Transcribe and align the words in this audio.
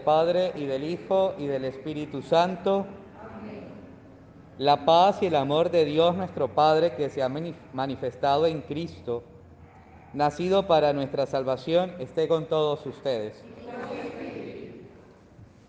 Padre 0.00 0.52
y 0.56 0.66
del 0.66 0.84
Hijo 0.84 1.34
y 1.38 1.46
del 1.46 1.64
Espíritu 1.64 2.22
Santo, 2.22 2.86
la 4.58 4.84
paz 4.84 5.22
y 5.22 5.26
el 5.26 5.36
amor 5.36 5.70
de 5.70 5.84
Dios 5.84 6.16
nuestro 6.16 6.48
Padre 6.48 6.94
que 6.94 7.08
se 7.08 7.22
ha 7.22 7.30
manifestado 7.72 8.46
en 8.46 8.60
Cristo, 8.60 9.22
nacido 10.12 10.66
para 10.66 10.92
nuestra 10.92 11.26
salvación, 11.26 11.94
esté 11.98 12.28
con 12.28 12.46
todos 12.46 12.84
ustedes. 12.84 13.42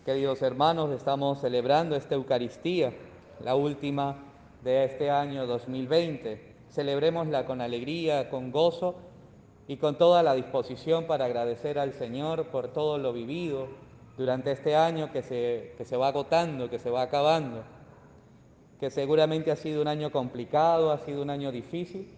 Queridos 0.06 0.42
hermanos, 0.42 0.92
estamos 0.92 1.40
celebrando 1.40 1.96
esta 1.96 2.16
Eucaristía, 2.16 2.92
la 3.44 3.56
última 3.56 4.18
de 4.64 4.86
este 4.86 5.10
año 5.10 5.46
2020. 5.46 6.56
Celebrémosla 6.70 7.46
con 7.46 7.62
alegría, 7.62 8.30
con 8.30 8.52
gozo 8.52 8.96
y 9.68 9.78
con 9.78 9.98
toda 9.98 10.24
la 10.24 10.34
disposición 10.34 11.06
para 11.06 11.26
agradecer 11.26 11.78
al 11.78 11.94
Señor 11.94 12.48
por 12.48 12.70
todo 12.70 12.98
lo 12.98 13.14
vivido 13.14 13.68
durante 14.18 14.52
este 14.52 14.76
año 14.76 15.12
que 15.12 15.24
se, 15.24 15.74
que 15.78 15.86
se 15.86 15.98
va 15.98 16.10
agotando, 16.10 16.70
que 16.70 16.80
se 16.80 16.90
va 16.90 17.04
acabando 17.04 17.64
que 18.82 18.90
seguramente 18.90 19.52
ha 19.52 19.56
sido 19.56 19.80
un 19.84 19.88
año 19.88 20.12
complicado, 20.12 20.92
ha 20.92 20.98
sido 20.98 21.22
un 21.22 21.30
año 21.30 21.52
difícil, 21.52 22.12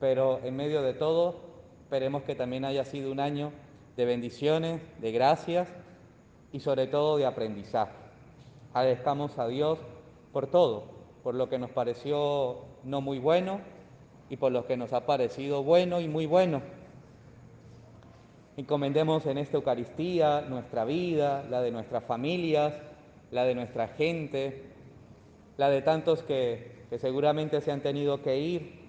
pero 0.00 0.40
en 0.42 0.56
medio 0.56 0.80
de 0.80 0.94
todo 0.94 1.36
esperemos 1.82 2.22
que 2.22 2.34
también 2.34 2.64
haya 2.64 2.86
sido 2.86 3.12
un 3.12 3.20
año 3.20 3.52
de 3.94 4.06
bendiciones, 4.06 4.80
de 5.02 5.12
gracias 5.12 5.68
y 6.50 6.60
sobre 6.60 6.86
todo 6.86 7.18
de 7.18 7.26
aprendizaje. 7.26 7.92
Agradezcamos 8.72 9.38
a 9.38 9.48
Dios 9.48 9.80
por 10.32 10.46
todo, 10.46 10.84
por 11.22 11.34
lo 11.34 11.50
que 11.50 11.58
nos 11.58 11.72
pareció 11.72 12.56
no 12.84 13.02
muy 13.02 13.18
bueno 13.18 13.60
y 14.30 14.38
por 14.38 14.50
lo 14.50 14.66
que 14.66 14.78
nos 14.78 14.94
ha 14.94 15.04
parecido 15.04 15.62
bueno 15.62 16.00
y 16.00 16.08
muy 16.08 16.24
bueno. 16.24 16.62
Encomendemos 18.58 19.24
en 19.26 19.38
esta 19.38 19.56
Eucaristía 19.56 20.40
nuestra 20.40 20.84
vida, 20.84 21.44
la 21.48 21.62
de 21.62 21.70
nuestras 21.70 22.02
familias, 22.02 22.74
la 23.30 23.44
de 23.44 23.54
nuestra 23.54 23.86
gente, 23.86 24.64
la 25.56 25.70
de 25.70 25.80
tantos 25.80 26.24
que, 26.24 26.76
seguramente 26.98 27.60
se 27.60 27.70
han 27.70 27.82
tenido 27.82 28.20
que 28.20 28.36
ir 28.36 28.80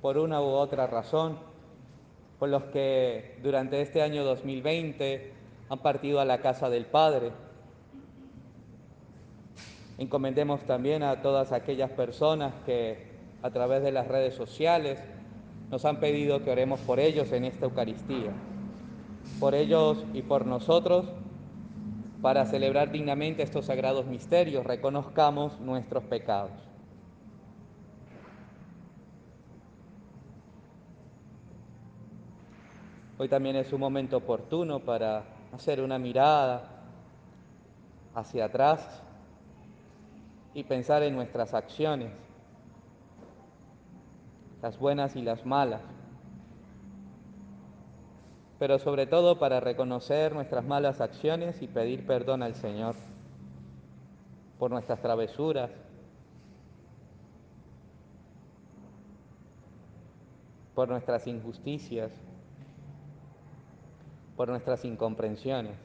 por 0.00 0.18
una 0.18 0.40
u 0.40 0.44
otra 0.44 0.86
razón, 0.86 1.36
por 2.38 2.48
los 2.48 2.62
que 2.66 3.40
durante 3.42 3.80
este 3.80 4.02
año 4.02 4.22
2020 4.22 5.32
han 5.68 5.78
partido 5.80 6.20
a 6.20 6.24
la 6.24 6.38
casa 6.38 6.70
del 6.70 6.86
Padre. 6.86 7.32
Encomendemos 9.98 10.60
también 10.60 11.02
a 11.02 11.22
todas 11.22 11.50
aquellas 11.50 11.90
personas 11.90 12.54
que 12.64 13.08
a 13.42 13.50
través 13.50 13.82
de 13.82 13.90
las 13.90 14.06
redes 14.06 14.36
sociales 14.36 15.00
nos 15.72 15.84
han 15.86 15.98
pedido 15.98 16.44
que 16.44 16.52
oremos 16.52 16.78
por 16.78 17.00
ellos 17.00 17.32
en 17.32 17.46
esta 17.46 17.64
Eucaristía, 17.64 18.30
por 19.38 19.54
ellos 19.54 20.04
y 20.12 20.22
por 20.22 20.46
nosotros 20.46 21.06
para 22.22 22.46
celebrar 22.46 22.92
dignamente 22.92 23.42
estos 23.42 23.66
sagrados 23.66 24.06
misterios, 24.06 24.64
reconozcamos 24.64 25.58
nuestros 25.60 26.04
pecados. 26.04 26.52
Hoy 33.18 33.28
también 33.28 33.56
es 33.56 33.72
un 33.72 33.80
momento 33.80 34.16
oportuno 34.16 34.80
para 34.80 35.24
hacer 35.52 35.80
una 35.80 35.98
mirada 35.98 36.84
hacia 38.14 38.44
atrás 38.44 39.02
y 40.54 40.64
pensar 40.64 41.02
en 41.02 41.14
nuestras 41.14 41.54
acciones, 41.54 42.12
las 44.60 44.78
buenas 44.78 45.16
y 45.16 45.22
las 45.22 45.44
malas 45.44 45.80
pero 48.62 48.78
sobre 48.78 49.08
todo 49.08 49.40
para 49.40 49.58
reconocer 49.58 50.32
nuestras 50.32 50.64
malas 50.64 51.00
acciones 51.00 51.60
y 51.62 51.66
pedir 51.66 52.06
perdón 52.06 52.44
al 52.44 52.54
Señor 52.54 52.94
por 54.56 54.70
nuestras 54.70 55.02
travesuras, 55.02 55.68
por 60.76 60.88
nuestras 60.88 61.26
injusticias, 61.26 62.12
por 64.36 64.48
nuestras 64.48 64.84
incomprensiones, 64.84 65.76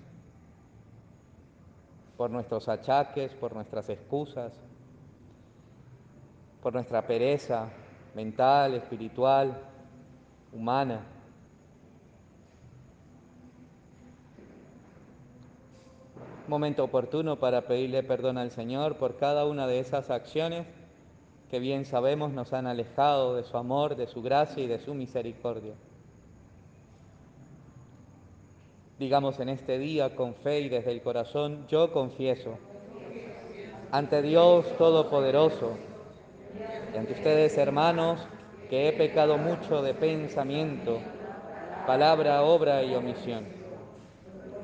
por 2.16 2.30
nuestros 2.30 2.70
achaques, 2.70 3.34
por 3.34 3.56
nuestras 3.56 3.90
excusas, 3.90 4.54
por 6.62 6.74
nuestra 6.74 7.08
pereza 7.08 7.70
mental, 8.14 8.76
espiritual, 8.76 9.64
humana. 10.54 11.17
Momento 16.48 16.84
oportuno 16.84 17.38
para 17.40 17.68
pedirle 17.68 18.04
perdón 18.04 18.38
al 18.38 18.52
Señor 18.52 18.98
por 18.98 19.18
cada 19.18 19.46
una 19.46 19.68
de 19.68 19.80
esas 19.80 20.10
acciones 20.10 20.66
que 21.50 21.60
bien 21.60 21.86
sabemos 21.86 22.32
nos 22.32 22.54
han 22.54 22.68
alejado 22.68 23.36
de 23.36 23.44
su 23.44 23.58
amor, 23.58 23.96
de 23.96 24.08
su 24.08 24.22
gracia 24.22 24.64
y 24.64 24.68
de 24.68 24.80
su 24.80 24.94
misericordia. 24.94 25.74
Digamos 29.00 29.40
en 29.40 29.50
este 29.50 29.78
día 29.78 30.16
con 30.16 30.36
fe 30.36 30.62
y 30.62 30.70
desde 30.70 30.92
el 30.92 31.02
corazón, 31.02 31.68
yo 31.68 31.92
confieso 31.92 32.58
ante 33.92 34.22
Dios 34.22 34.66
Todopoderoso 34.78 35.78
y 36.94 36.98
ante 36.98 37.14
ustedes 37.14 37.58
hermanos 37.58 38.20
que 38.70 38.90
he 38.90 38.94
pecado 38.94 39.38
mucho 39.38 39.82
de 39.82 39.94
pensamiento, 39.94 41.00
palabra, 41.86 42.44
obra 42.44 42.84
y 42.84 42.96
omisión 42.96 43.57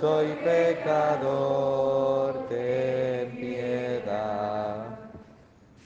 soy 0.00 0.28
pecador, 0.44 2.46
ten 2.48 3.36
piedad. 3.36 4.96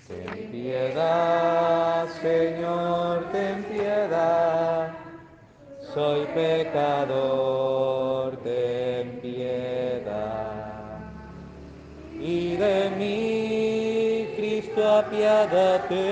Ten 0.07 0.51
piedad, 0.51 2.07
Señor, 2.21 3.25
ten 3.33 3.65
piedad. 3.65 4.91
Soy 5.95 6.27
pecador, 6.35 8.37
ten 8.45 9.19
piedad. 9.23 10.99
Y 12.21 12.57
de 12.57 12.91
mí, 12.99 14.29
Cristo, 14.37 14.99
apiádate. 14.99 16.03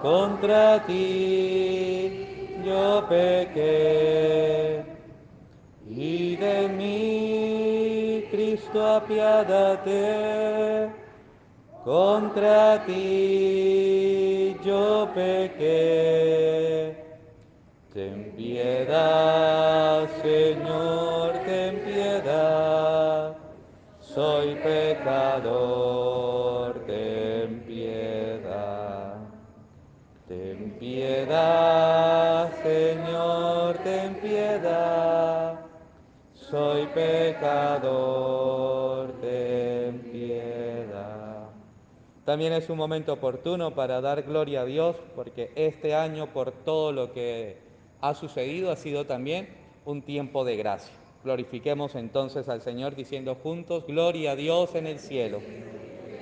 Contra 0.00 0.82
ti 0.86 2.26
yo 2.64 3.04
pequé 3.08 4.77
de 6.68 6.74
mí, 6.74 8.24
Cristo, 8.30 8.86
apiádate. 8.86 10.90
Contra 11.84 12.84
ti 12.84 14.56
yo 14.62 15.08
pequé. 15.14 16.94
Ten 17.94 18.32
piedad, 18.36 20.06
Señor, 20.22 21.32
ten 21.46 21.78
piedad. 21.86 23.34
Soy 24.00 24.54
pecador, 24.56 26.74
ten 26.86 27.60
piedad. 27.66 29.16
Ten 30.28 30.76
piedad, 30.78 31.67
soy 36.50 36.86
pecador, 36.86 38.32
ten 39.20 39.98
piedad. 40.10 41.48
También 42.24 42.52
es 42.52 42.70
un 42.70 42.78
momento 42.78 43.12
oportuno 43.12 43.74
para 43.74 44.00
dar 44.00 44.22
gloria 44.22 44.62
a 44.62 44.64
Dios, 44.64 44.96
porque 45.14 45.52
este 45.54 45.94
año, 45.94 46.28
por 46.28 46.52
todo 46.52 46.92
lo 46.92 47.12
que 47.12 47.58
ha 48.00 48.14
sucedido 48.14 48.70
ha 48.70 48.76
sido 48.76 49.04
también 49.06 49.48
un 49.84 50.02
tiempo 50.02 50.44
de 50.44 50.56
gracia. 50.56 50.94
Glorifiquemos 51.24 51.94
entonces 51.94 52.48
al 52.48 52.62
Señor 52.62 52.94
diciendo 52.94 53.34
juntos, 53.42 53.84
gloria 53.86 54.30
a 54.32 54.36
Dios 54.36 54.74
en 54.74 54.86
el 54.86 54.98
cielo 54.98 55.40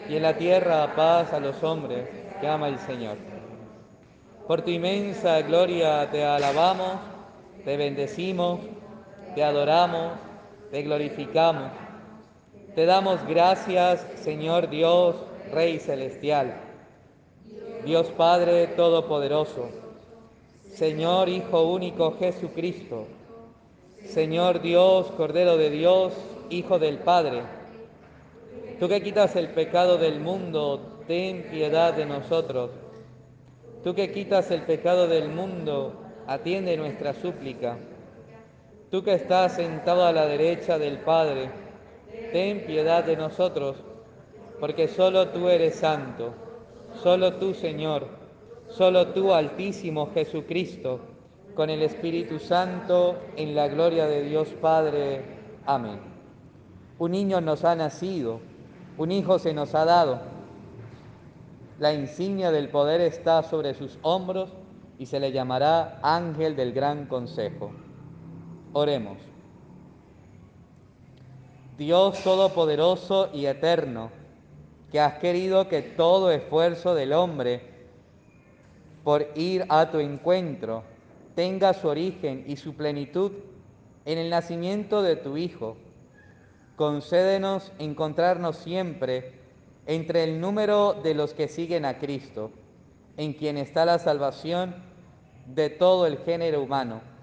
y 0.09 0.17
en 0.17 0.23
la 0.23 0.37
tierra 0.37 0.95
paz 0.97 1.33
a 1.33 1.41
los 1.41 1.63
hombres 1.63 2.09
que 2.41 2.49
ama 2.49 2.69
el 2.69 2.79
Señor. 2.79 3.17
Por 4.47 4.63
tu 4.63 4.71
inmensa 4.71 5.43
gloria 5.43 6.09
te 6.11 6.25
alabamos, 6.25 7.01
te 7.65 7.77
bendecimos, 7.77 8.61
te 9.37 9.45
adoramos, 9.45 10.13
te 10.71 10.83
glorificamos. 10.83 11.71
Te 12.75 12.87
damos 12.87 13.21
gracias, 13.29 14.05
Señor 14.17 14.71
Dios, 14.71 15.15
Rey 15.53 15.79
Celestial, 15.79 16.55
Dios 17.85 18.07
Padre 18.17 18.67
Todopoderoso, 18.69 19.69
Señor 20.73 21.29
Hijo 21.29 21.71
Único 21.71 22.17
Jesucristo, 22.19 23.09
Señor 24.07 24.63
Dios, 24.63 25.09
Cordero 25.19 25.59
de 25.59 25.69
Dios, 25.69 26.15
Hijo 26.49 26.79
del 26.79 26.97
Padre. 26.97 27.43
Tú 28.81 28.89
que 28.89 29.03
quitas 29.03 29.37
el 29.37 29.49
pecado 29.49 29.99
del 29.99 30.19
mundo, 30.19 30.81
ten 31.07 31.43
piedad 31.51 31.93
de 31.93 32.07
nosotros. 32.07 32.71
Tú 33.85 33.95
que 33.95 34.11
quitas 34.13 34.51
el 34.51 34.63
pecado 34.63 35.07
del 35.07 35.29
mundo, 35.29 35.93
atiende 36.27 36.79
nuestra 36.79 37.13
súplica. 37.13 37.77
Tú 38.91 39.03
que 39.03 39.15
estás 39.15 39.57
sentado 39.57 40.05
a 40.05 40.13
la 40.13 40.27
derecha 40.27 40.79
del 40.79 40.99
Padre, 40.99 41.51
ten 42.33 42.65
piedad 42.67 43.05
de 43.05 43.17
nosotros, 43.17 43.77
porque 44.61 44.89
solo 44.89 45.29
tú 45.29 45.49
eres 45.49 45.77
santo, 45.77 46.33
solo 47.03 47.35
tú 47.35 47.55
Señor, 47.55 48.07
solo 48.69 49.09
tú 49.09 49.33
Altísimo 49.33 50.11
Jesucristo, 50.15 51.01
con 51.55 51.71
el 51.71 51.83
Espíritu 51.83 52.39
Santo, 52.39 53.17
en 53.37 53.55
la 53.55 53.69
gloria 53.69 54.07
de 54.07 54.23
Dios 54.23 54.49
Padre. 54.61 55.23
Amén. 55.65 55.99
Un 56.99 57.13
niño 57.13 57.41
nos 57.41 57.65
ha 57.65 57.75
nacido, 57.75 58.41
un 58.99 59.13
hijo 59.13 59.39
se 59.39 59.53
nos 59.53 59.75
ha 59.75 59.85
dado 59.85 60.37
la 61.79 61.93
insignia 61.93 62.51
del 62.51 62.71
poder 62.71 63.03
está 63.03 63.43
sobre 63.43 63.75
sus 63.75 63.99
hombros 64.01 64.49
y 64.99 65.05
se 65.05 65.21
le 65.21 65.31
llamará 65.31 65.99
ángel 66.03 66.57
del 66.57 66.73
gran 66.73 67.05
consejo. 67.05 67.71
Oremos. 68.79 69.17
Dios 71.79 72.23
Todopoderoso 72.23 73.31
y 73.33 73.47
Eterno, 73.47 74.11
que 74.93 75.01
has 75.01 75.15
querido 75.15 75.67
que 75.67 75.81
todo 75.81 76.31
esfuerzo 76.31 76.95
del 76.95 77.15
hombre 77.15 77.63
por 79.03 79.29
ir 79.35 79.65
a 79.71 79.91
tu 79.91 79.99
encuentro 79.99 80.83
tenga 81.35 81.73
su 81.73 81.89
origen 81.89 82.45
y 82.47 82.57
su 82.57 82.75
plenitud 82.75 83.33
en 84.05 84.19
el 84.19 84.29
nacimiento 84.29 85.01
de 85.01 85.17
tu 85.17 85.39
Hijo, 85.39 85.79
concédenos 86.77 87.73
encontrarnos 87.79 88.59
siempre 88.59 89.41
entre 89.87 90.23
el 90.23 90.39
número 90.39 90.93
de 90.93 91.15
los 91.15 91.33
que 91.33 91.49
siguen 91.49 91.87
a 91.87 91.97
Cristo, 91.97 92.51
en 93.17 93.33
quien 93.33 93.57
está 93.57 93.87
la 93.87 93.99
salvación 93.99 94.75
de 95.47 95.71
todo 95.71 96.07
el 96.07 96.19
género 96.19 96.63
humano. 96.63 97.16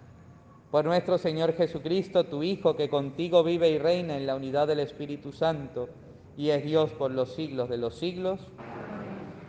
Por 0.74 0.86
nuestro 0.86 1.20
Señor 1.20 1.54
Jesucristo, 1.54 2.24
tu 2.24 2.42
Hijo, 2.42 2.76
que 2.76 2.90
contigo 2.90 3.44
vive 3.44 3.70
y 3.70 3.78
reina 3.78 4.18
en 4.18 4.26
la 4.26 4.36
unidad 4.36 4.66
del 4.66 4.80
Espíritu 4.80 5.32
Santo 5.32 5.88
y 6.36 6.50
es 6.50 6.66
Dios 6.66 6.90
por 6.94 7.12
los 7.12 7.36
siglos 7.36 7.70
de 7.70 7.78
los 7.78 7.94
siglos, 7.94 8.40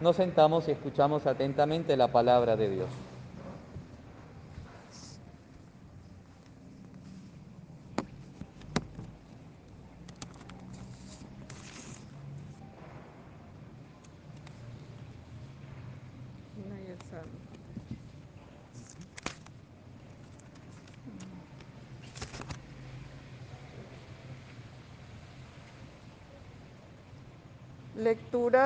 nos 0.02 0.16
sentamos 0.16 0.68
y 0.68 0.72
escuchamos 0.72 1.26
atentamente 1.26 1.96
la 1.96 2.12
palabra 2.12 2.56
de 2.56 2.68
Dios. 2.68 2.88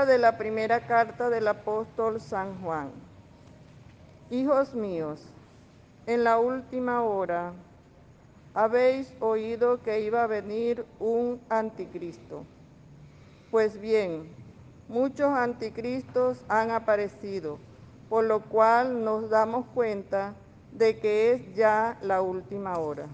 De 0.06 0.17
la 0.17 0.39
primera 0.39 0.87
carta 0.87 1.29
del 1.29 1.49
apóstol 1.49 2.21
San 2.21 2.62
Juan. 2.62 2.93
Hijos 4.31 4.73
míos, 4.73 5.21
en 6.06 6.23
la 6.23 6.39
última 6.39 7.03
hora 7.03 7.53
habéis 8.55 9.12
oído 9.19 9.83
que 9.83 10.00
iba 10.00 10.23
a 10.23 10.29
venir 10.29 10.87
un 11.00 11.41
anticristo. 11.49 12.45
Pues 13.50 13.81
bien, 13.81 14.31
muchos 14.89 15.31
anticristos 15.31 16.45
han 16.49 16.71
aparecido, 16.71 17.59
por 18.09 18.23
lo 18.23 18.41
cual 18.43 19.05
nos 19.05 19.29
damos 19.29 19.67
cuenta 19.75 20.33
de 20.71 21.00
que 21.00 21.33
es 21.33 21.55
ya 21.56 21.99
la 22.03 22.23
última 22.23 22.79
hora. 22.79 23.06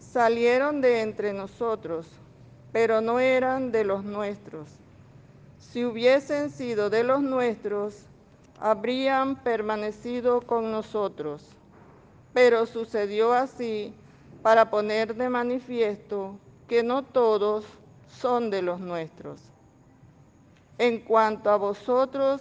Salieron 0.00 0.80
de 0.80 1.00
entre 1.00 1.32
nosotros 1.32 2.08
pero 2.72 3.00
no 3.00 3.20
eran 3.20 3.70
de 3.70 3.84
los 3.84 4.02
nuestros. 4.02 4.68
Si 5.58 5.84
hubiesen 5.84 6.50
sido 6.50 6.90
de 6.90 7.04
los 7.04 7.22
nuestros, 7.22 8.02
habrían 8.58 9.36
permanecido 9.36 10.40
con 10.40 10.72
nosotros. 10.72 11.44
Pero 12.32 12.66
sucedió 12.66 13.32
así 13.32 13.94
para 14.42 14.70
poner 14.70 15.14
de 15.14 15.28
manifiesto 15.28 16.36
que 16.66 16.82
no 16.82 17.02
todos 17.02 17.64
son 18.08 18.50
de 18.50 18.62
los 18.62 18.80
nuestros. 18.80 19.40
En 20.78 21.00
cuanto 21.00 21.50
a 21.50 21.56
vosotros, 21.56 22.40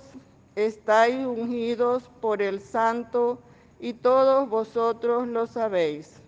estáis 0.55 1.25
ungidos 1.25 2.03
por 2.21 2.41
el 2.41 2.61
Santo 2.61 3.39
y 3.79 3.93
todos 3.93 4.47
vosotros 4.49 5.27
lo 5.27 5.47
sabéis. 5.47 6.21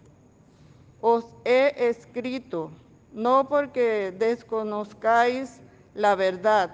Os 1.02 1.26
he 1.46 1.74
escrito 1.78 2.72
no 3.13 3.48
porque 3.48 4.13
desconozcáis 4.17 5.62
la 5.93 6.15
verdad, 6.15 6.72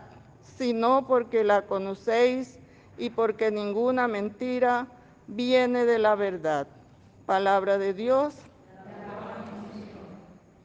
sino 0.57 1.05
porque 1.05 1.43
la 1.43 1.65
conocéis 1.65 2.59
y 2.97 3.09
porque 3.09 3.51
ninguna 3.51 4.07
mentira 4.07 4.87
viene 5.27 5.85
de 5.85 5.99
la 5.99 6.15
verdad. 6.15 6.67
Palabra 7.25 7.77
de 7.77 7.93
Dios. 7.93 8.35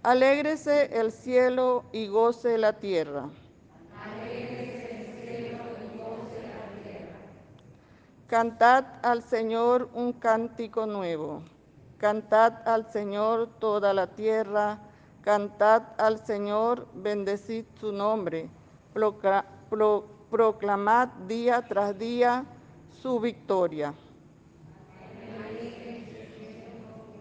Alégrese 0.03 0.99
el 1.01 1.13
cielo 1.13 1.85
y 1.93 2.07
goce 2.09 2.59
la 2.59 2.75
tierra. 2.75 3.29
Cantad 8.27 8.85
al 9.03 9.23
Señor 9.23 9.89
un 9.95 10.13
cántico 10.13 10.87
nuevo. 10.87 11.43
Cantad 11.99 12.67
al 12.67 12.91
Señor 12.91 13.49
toda 13.59 13.95
la 13.95 14.09
tierra 14.09 14.79
Cantad 15.25 15.85
al 15.97 16.23
Señor, 16.27 16.87
bendecid 16.93 17.65
su 17.81 17.93
nombre, 17.93 18.51
proclamad 20.31 21.09
día 21.27 21.63
tras 21.67 21.99
día 21.99 22.45
su 23.01 23.19
victoria. 23.21 23.95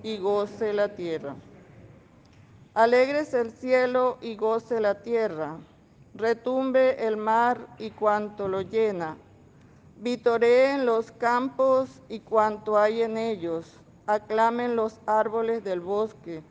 Y 0.03 0.17
goce 0.17 0.73
la 0.73 0.89
tierra. 0.89 1.33
Alegres 2.73 3.33
el 3.33 3.51
cielo 3.51 4.17
y 4.19 4.35
goce 4.35 4.81
la 4.81 5.01
tierra. 5.01 5.55
Retumbe 6.13 7.07
el 7.07 7.15
mar 7.15 7.67
y 7.79 7.91
cuanto 7.91 8.49
lo 8.49 8.63
llena. 8.63 9.15
Vitoreen 9.95 10.85
los 10.85 11.13
campos 11.13 12.01
y 12.09 12.19
cuanto 12.19 12.77
hay 12.77 13.01
en 13.01 13.17
ellos. 13.17 13.79
Aclamen 14.07 14.75
los 14.75 14.99
árboles 15.05 15.63
del 15.63 15.79
bosque 15.79 16.43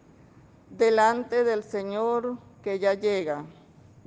delante 0.77 1.45
del 1.45 1.63
Señor 1.63 2.39
que 2.63 2.79
ya 2.79 2.95
llega, 2.95 3.45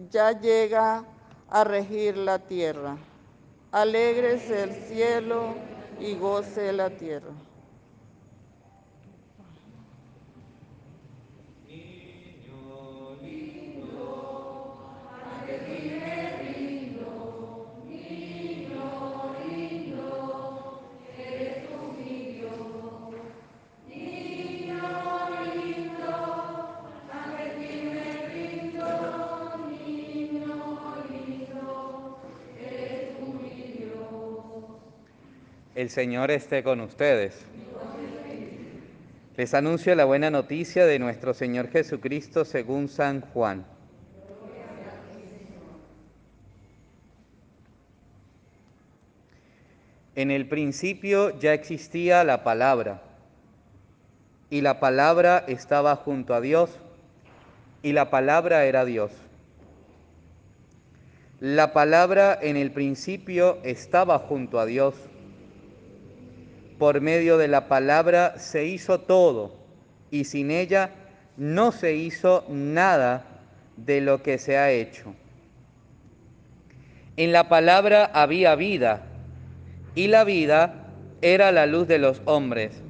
ya 0.10 0.32
llega 0.40 1.06
a 1.50 1.64
regir 1.64 2.18
la 2.18 2.40
tierra. 2.40 2.98
Alegres 3.72 4.50
el 4.50 4.72
cielo 4.74 5.56
y 6.00 6.16
goce 6.16 6.72
la 6.74 6.90
tierra. 6.90 7.32
El 35.76 35.90
Señor 35.90 36.32
esté 36.32 36.64
con 36.64 36.80
ustedes. 36.80 37.46
Les 39.36 39.54
anuncio 39.54 39.94
la 39.94 40.06
buena 40.06 40.32
noticia 40.32 40.86
de 40.86 41.00
nuestro 41.00 41.34
Señor 41.34 41.68
Jesucristo 41.70 42.46
según 42.46 42.88
San 42.88 43.20
Juan. 43.20 43.66
En 50.16 50.32
el 50.32 50.48
principio 50.48 51.38
ya 51.40 51.54
existía 51.54 52.24
la 52.24 52.46
palabra, 52.46 53.02
y 54.50 54.62
la 54.62 54.80
palabra 54.80 55.44
estaba 55.46 55.98
junto 55.98 56.34
a 56.34 56.40
Dios, 56.40 56.70
y 57.84 57.92
la 57.92 58.10
palabra 58.10 58.64
era 58.64 58.86
Dios. 58.86 59.12
La 61.42 61.74
palabra 61.74 62.40
en 62.42 62.56
el 62.56 62.72
principio 62.72 63.58
estaba 63.64 64.20
junto 64.20 64.58
a 64.62 64.66
Dios. 64.66 64.96
Por 66.78 67.02
medio 67.02 67.38
de 67.38 67.48
la 67.48 67.68
palabra 67.68 68.38
se 68.38 68.66
hizo 68.66 69.00
todo, 69.00 69.56
y 70.12 70.26
sin 70.26 70.52
ella 70.52 70.92
no 71.38 71.72
se 71.72 71.96
hizo 71.96 72.46
nada 72.50 73.26
de 73.78 74.02
lo 74.02 74.22
que 74.24 74.38
se 74.38 74.58
ha 74.58 74.72
hecho. 74.72 75.14
En 77.18 77.32
la 77.32 77.48
palabra 77.48 78.10
había 78.14 78.56
vida 78.56 79.04
y 79.96 80.08
la 80.08 80.26
vida 80.26 80.86
era 81.22 81.52
la 81.52 81.66
luz 81.66 81.88
de 81.88 81.98
los 81.98 82.22
hombres. 82.26 82.82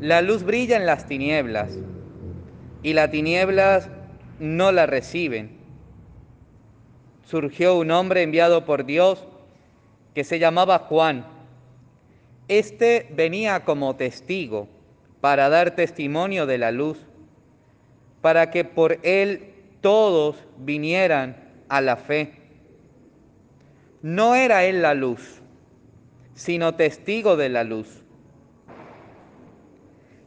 La 0.00 0.22
luz 0.22 0.44
brilla 0.44 0.76
en 0.76 0.86
las 0.86 1.06
tinieblas 1.06 1.76
y 2.82 2.92
las 2.92 3.10
tinieblas 3.10 3.88
no 4.38 4.70
la 4.70 4.86
reciben. 4.86 5.56
Surgió 7.24 7.76
un 7.76 7.90
hombre 7.90 8.22
enviado 8.22 8.64
por 8.64 8.84
Dios 8.84 9.24
que 10.14 10.22
se 10.22 10.38
llamaba 10.38 10.78
Juan. 10.78 11.26
Este 12.48 13.08
venía 13.14 13.64
como 13.64 13.96
testigo 13.96 14.68
para 15.20 15.48
dar 15.48 15.72
testimonio 15.72 16.46
de 16.46 16.58
la 16.58 16.70
luz, 16.70 16.98
para 18.20 18.50
que 18.50 18.64
por 18.64 18.98
él 19.02 19.54
todos 19.80 20.36
vinieran 20.58 21.36
a 21.68 21.80
la 21.80 21.96
fe. 21.96 22.34
No 24.02 24.34
era 24.36 24.64
él 24.64 24.82
la 24.82 24.94
luz, 24.94 25.40
sino 26.34 26.74
testigo 26.74 27.36
de 27.36 27.48
la 27.48 27.64
luz. 27.64 28.04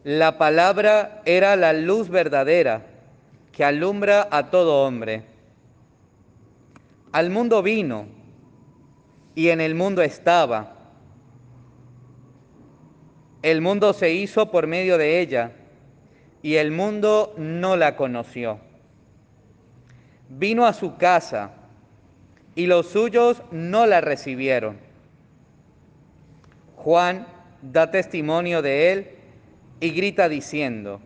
La 0.04 0.38
palabra 0.38 1.22
era 1.26 1.56
la 1.56 1.72
luz 1.72 2.10
verdadera 2.10 2.86
que 3.52 3.64
alumbra 3.64 4.28
a 4.32 4.50
todo 4.50 4.86
hombre. 4.86 5.24
Al 7.12 7.30
mundo 7.30 7.62
vino 7.62 8.08
y 9.36 9.50
en 9.50 9.62
el 9.62 9.76
mundo 9.76 10.02
estaba. 10.02 10.79
El 13.42 13.62
mundo 13.62 13.94
se 13.94 14.14
hizo 14.14 14.52
por 14.52 14.68
medio 14.68 14.98
de 14.98 15.22
ella 15.22 15.52
y 16.42 16.56
el 16.56 16.72
mundo 16.72 17.34
no 17.38 17.78
la 17.78 17.96
conoció. 17.96 18.60
Vino 20.30 20.66
a 20.66 20.74
su 20.74 20.98
casa 20.98 21.52
y 22.56 22.68
los 22.68 22.88
suyos 22.88 23.42
no 23.52 23.86
la 23.86 24.02
recibieron. 24.02 24.78
Juan 26.76 27.28
da 27.62 27.92
testimonio 27.92 28.62
de 28.62 28.92
él 28.92 29.10
y 29.80 29.92
grita 29.92 30.28
diciendo, 30.28 31.02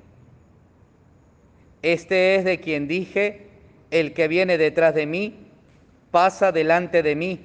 Este 1.81 2.35
es 2.35 2.45
de 2.45 2.59
quien 2.59 2.87
dije, 2.87 3.47
el 3.91 4.13
que 4.13 4.27
viene 4.27 4.57
detrás 4.57 4.95
de 4.95 5.05
mí, 5.05 5.35
pasa 6.09 6.51
delante 6.51 7.03
de 7.03 7.15
mí, 7.15 7.39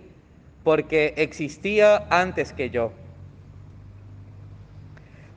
porque 0.64 1.12
existía 1.16 2.06
antes 2.10 2.52
que 2.52 2.70
yo. 2.70 2.92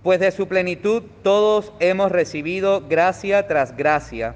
Pues 0.03 0.20
de 0.20 0.31
su 0.31 0.48
plenitud 0.48 1.03
todos 1.22 1.72
hemos 1.79 2.12
recibido 2.12 2.88
gracia 2.88 3.48
tras 3.48 3.77
gracia, 3.77 4.36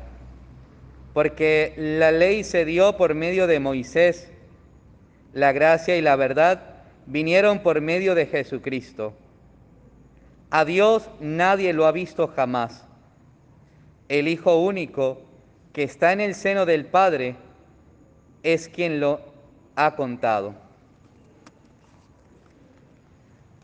porque 1.14 1.74
la 1.76 2.12
ley 2.12 2.44
se 2.44 2.66
dio 2.66 2.98
por 2.98 3.16
medio 3.16 3.48
de 3.48 3.60
Moisés, 3.60 4.30
la 5.34 5.54
gracia 5.54 5.98
y 5.98 6.02
la 6.02 6.16
verdad 6.16 6.62
vinieron 7.08 7.60
por 7.60 7.82
medio 7.82 8.14
de 8.14 8.28
Jesucristo. 8.28 9.14
A 10.52 10.66
Dios 10.66 11.10
nadie 11.20 11.74
lo 11.74 11.88
ha 11.88 11.92
visto 11.92 12.28
jamás. 12.28 12.86
El 14.08 14.28
Hijo 14.28 14.60
único 14.60 15.24
que 15.74 15.82
está 15.82 16.14
en 16.14 16.22
el 16.22 16.36
seno 16.36 16.68
del 16.68 16.86
Padre 16.86 17.38
es 18.44 18.70
quien 18.70 19.00
lo 19.00 19.20
ha 19.76 19.96
contado. 19.96 20.54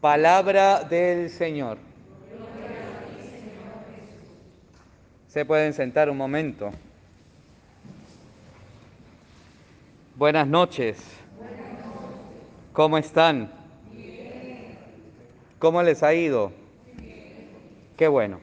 Palabra 0.02 0.84
del 0.84 1.30
Señor. 1.30 1.91
Se 5.32 5.46
pueden 5.46 5.72
sentar 5.72 6.10
un 6.10 6.18
momento. 6.18 6.72
Buenas 10.18 10.46
noches. 10.46 11.02
¿Cómo 12.74 12.98
están? 12.98 13.50
¿Cómo 15.58 15.82
les 15.84 16.04
ha 16.04 16.14
ido? 16.14 16.52
Qué 17.96 18.10
bueno. 18.10 18.42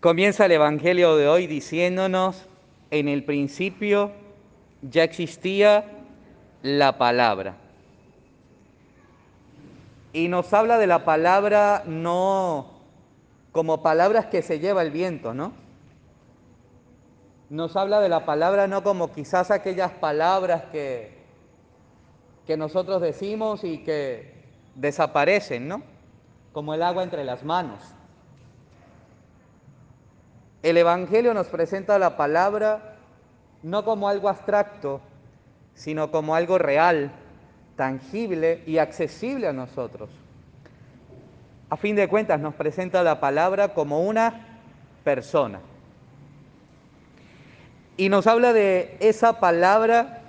Comienza 0.00 0.46
el 0.46 0.52
Evangelio 0.52 1.14
de 1.16 1.28
hoy 1.28 1.46
diciéndonos, 1.46 2.48
en 2.90 3.08
el 3.08 3.24
principio 3.24 4.12
ya 4.80 5.04
existía 5.04 5.84
la 6.62 6.96
palabra. 6.96 7.56
Y 10.14 10.28
nos 10.28 10.50
habla 10.54 10.78
de 10.78 10.86
la 10.86 11.04
palabra 11.04 11.82
no 11.86 12.81
como 13.52 13.82
palabras 13.82 14.26
que 14.26 14.42
se 14.42 14.58
lleva 14.58 14.82
el 14.82 14.90
viento, 14.90 15.34
¿no? 15.34 15.52
Nos 17.50 17.76
habla 17.76 18.00
de 18.00 18.08
la 18.08 18.24
palabra 18.24 18.66
no 18.66 18.82
como 18.82 19.12
quizás 19.12 19.50
aquellas 19.50 19.92
palabras 19.92 20.64
que 20.72 21.22
que 22.46 22.56
nosotros 22.56 23.00
decimos 23.00 23.64
y 23.64 23.78
que 23.78 24.32
desaparecen, 24.74 25.68
¿no? 25.68 25.82
Como 26.52 26.74
el 26.74 26.82
agua 26.82 27.02
entre 27.02 27.24
las 27.24 27.44
manos. 27.44 27.80
El 30.62 30.76
Evangelio 30.76 31.34
nos 31.34 31.48
presenta 31.48 31.98
la 31.98 32.16
palabra 32.16 32.96
no 33.62 33.84
como 33.84 34.08
algo 34.08 34.28
abstracto, 34.28 35.00
sino 35.74 36.10
como 36.10 36.34
algo 36.34 36.58
real, 36.58 37.12
tangible 37.76 38.62
y 38.66 38.78
accesible 38.78 39.48
a 39.48 39.52
nosotros. 39.52 40.10
A 41.72 41.78
fin 41.78 41.96
de 41.96 42.06
cuentas 42.06 42.38
nos 42.38 42.54
presenta 42.54 43.02
la 43.02 43.18
palabra 43.18 43.72
como 43.72 44.02
una 44.02 44.60
persona. 45.04 45.58
Y 47.96 48.10
nos 48.10 48.26
habla 48.26 48.52
de 48.52 48.98
esa 49.00 49.40
palabra 49.40 50.20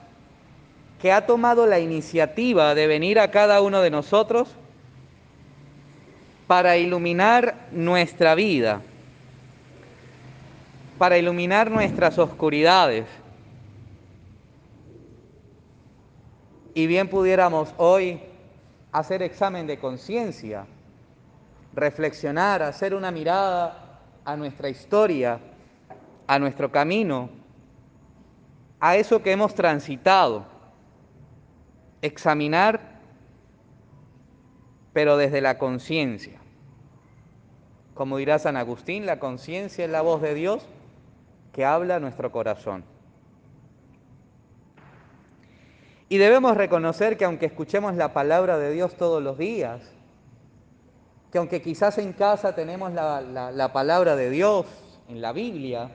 que 1.02 1.12
ha 1.12 1.26
tomado 1.26 1.68
la 1.68 1.82
iniciativa 1.82 2.74
de 2.76 2.88
venir 2.88 3.20
a 3.20 3.30
cada 3.30 3.62
uno 3.62 3.82
de 3.82 3.90
nosotros 3.90 4.56
para 6.48 6.78
iluminar 6.78 7.68
nuestra 7.74 8.36
vida, 8.36 8.82
para 10.98 11.18
iluminar 11.18 11.70
nuestras 11.70 12.18
oscuridades. 12.20 13.06
Y 16.74 16.88
bien 16.88 17.10
pudiéramos 17.10 17.74
hoy 17.76 18.22
hacer 18.94 19.22
examen 19.22 19.68
de 19.68 19.78
conciencia, 19.78 20.68
reflexionar, 21.76 22.62
hacer 22.62 22.94
una 22.94 23.12
mirada 23.12 24.00
a 24.26 24.36
nuestra 24.36 24.70
historia, 24.70 25.40
a 26.28 26.40
nuestro 26.40 26.72
camino, 26.72 27.30
a 28.80 28.96
eso 28.96 29.22
que 29.22 29.32
hemos 29.32 29.56
transitado 29.56 30.46
examinar, 32.02 32.82
pero 34.92 35.18
desde 35.18 35.42
la 35.42 35.58
conciencia. 35.58 36.40
Como 37.94 38.18
dirá 38.18 38.40
San 38.40 38.58
Agustín, 38.58 39.06
la 39.06 39.20
conciencia 39.20 39.86
es 39.86 39.92
la 39.92 40.02
voz 40.02 40.22
de 40.22 40.34
Dios 40.34 40.68
que 41.54 41.64
habla 41.64 41.96
a 41.96 42.00
nuestro 42.00 42.32
corazón. 42.32 42.84
Y 46.10 46.18
debemos 46.18 46.58
reconocer 46.58 47.18
que 47.18 47.26
aunque 47.26 47.46
escuchemos 47.46 47.96
la 47.96 48.14
palabra 48.14 48.58
de 48.58 48.72
Dios 48.72 48.96
todos 48.96 49.24
los 49.24 49.38
días, 49.38 49.93
que 51.34 51.40
aunque 51.40 51.64
quizás 51.64 51.98
en 51.98 52.14
casa 52.14 52.54
tenemos 52.54 52.94
la, 52.94 53.20
la 53.52 53.74
palabra 53.74 54.16
de 54.16 54.30
Dios 54.30 54.68
en 55.10 55.20
la 55.20 55.34
Biblia 55.34 55.90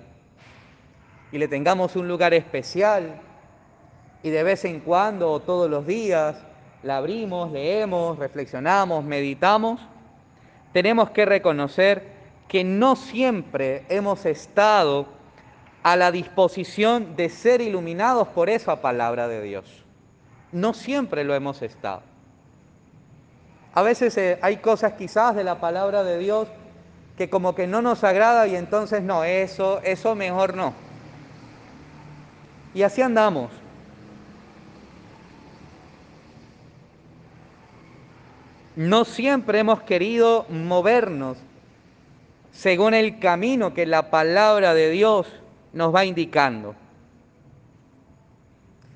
y 1.31 1.39
le 1.39 1.47
tengamos 1.47 1.95
un 1.95 2.09
lugar 2.09 2.35
especial, 2.35 3.21
y 4.25 4.31
de 4.31 4.43
vez 4.43 4.65
en 4.65 4.81
cuando 4.81 5.31
o 5.31 5.39
todos 5.39 5.71
los 5.71 5.87
días 5.87 6.37
la 6.83 6.97
abrimos, 6.97 7.53
leemos, 7.53 8.19
reflexionamos, 8.19 9.05
meditamos, 9.05 9.81
tenemos 10.73 11.11
que 11.11 11.25
reconocer 11.25 12.03
que 12.49 12.65
no 12.65 12.97
siempre 12.97 13.85
hemos 13.89 14.27
estado 14.27 15.07
a 15.85 15.95
la 15.95 16.11
disposición 16.11 17.15
de 17.15 17.29
ser 17.29 17.61
iluminados 17.61 18.27
por 18.27 18.51
esa 18.51 18.83
palabra 18.83 19.29
de 19.29 19.41
Dios. 19.41 19.85
No 20.51 20.75
siempre 20.75 21.23
lo 21.23 21.37
hemos 21.37 21.63
estado. 21.63 22.08
A 23.75 23.83
veces 23.83 24.17
eh, 24.17 24.39
hay 24.43 24.59
cosas 24.59 24.95
quizás 24.95 25.35
de 25.37 25.45
la 25.45 25.61
palabra 25.61 26.03
de 26.03 26.19
Dios 26.19 26.49
que 27.17 27.29
como 27.29 27.55
que 27.55 27.67
no 27.67 27.83
nos 27.83 28.05
agrada 28.05 28.47
y 28.47 28.57
entonces 28.57 29.03
no, 29.03 29.25
eso, 29.25 29.81
eso 29.83 30.15
mejor 30.15 30.55
no. 30.55 30.73
Y 32.75 32.83
así 32.83 33.03
andamos. 33.03 33.51
No 38.77 39.05
siempre 39.05 39.59
hemos 39.59 39.83
querido 39.83 40.47
movernos 40.49 41.39
según 42.53 42.95
el 42.95 43.19
camino 43.19 43.75
que 43.75 43.87
la 43.87 44.11
palabra 44.11 44.75
de 44.75 44.91
Dios 44.91 45.27
nos 45.73 45.93
va 45.93 46.05
indicando. 46.05 46.77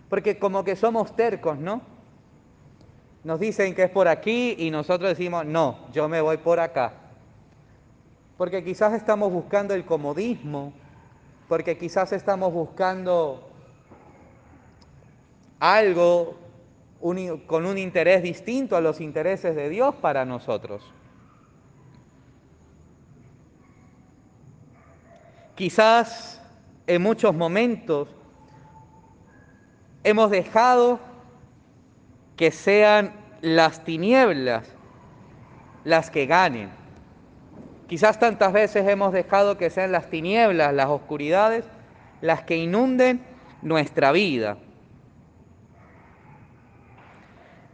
Porque 0.08 0.38
como 0.38 0.62
que 0.62 0.76
somos 0.76 1.16
tercos, 1.16 1.58
¿no? 1.58 1.91
Nos 3.24 3.38
dicen 3.38 3.74
que 3.74 3.84
es 3.84 3.90
por 3.90 4.08
aquí 4.08 4.56
y 4.58 4.70
nosotros 4.70 5.10
decimos, 5.10 5.46
no, 5.46 5.78
yo 5.92 6.08
me 6.08 6.20
voy 6.20 6.38
por 6.38 6.58
acá. 6.58 6.92
Porque 8.36 8.64
quizás 8.64 8.92
estamos 8.94 9.32
buscando 9.32 9.74
el 9.74 9.84
comodismo, 9.84 10.72
porque 11.48 11.78
quizás 11.78 12.12
estamos 12.12 12.52
buscando 12.52 13.48
algo 15.60 16.36
con 17.46 17.66
un 17.66 17.78
interés 17.78 18.22
distinto 18.22 18.76
a 18.76 18.80
los 18.80 19.00
intereses 19.00 19.54
de 19.54 19.68
Dios 19.68 19.94
para 19.96 20.24
nosotros. 20.24 20.82
Quizás 25.54 26.40
en 26.86 27.02
muchos 27.02 27.34
momentos 27.34 28.08
hemos 30.02 30.30
dejado 30.30 31.11
que 32.36 32.50
sean 32.50 33.12
las 33.40 33.84
tinieblas 33.84 34.68
las 35.84 36.10
que 36.10 36.26
ganen. 36.26 36.70
Quizás 37.88 38.18
tantas 38.18 38.52
veces 38.52 38.88
hemos 38.88 39.12
dejado 39.12 39.58
que 39.58 39.70
sean 39.70 39.92
las 39.92 40.08
tinieblas, 40.08 40.72
las 40.72 40.88
oscuridades, 40.88 41.64
las 42.20 42.42
que 42.42 42.56
inunden 42.56 43.22
nuestra 43.60 44.12
vida. 44.12 44.56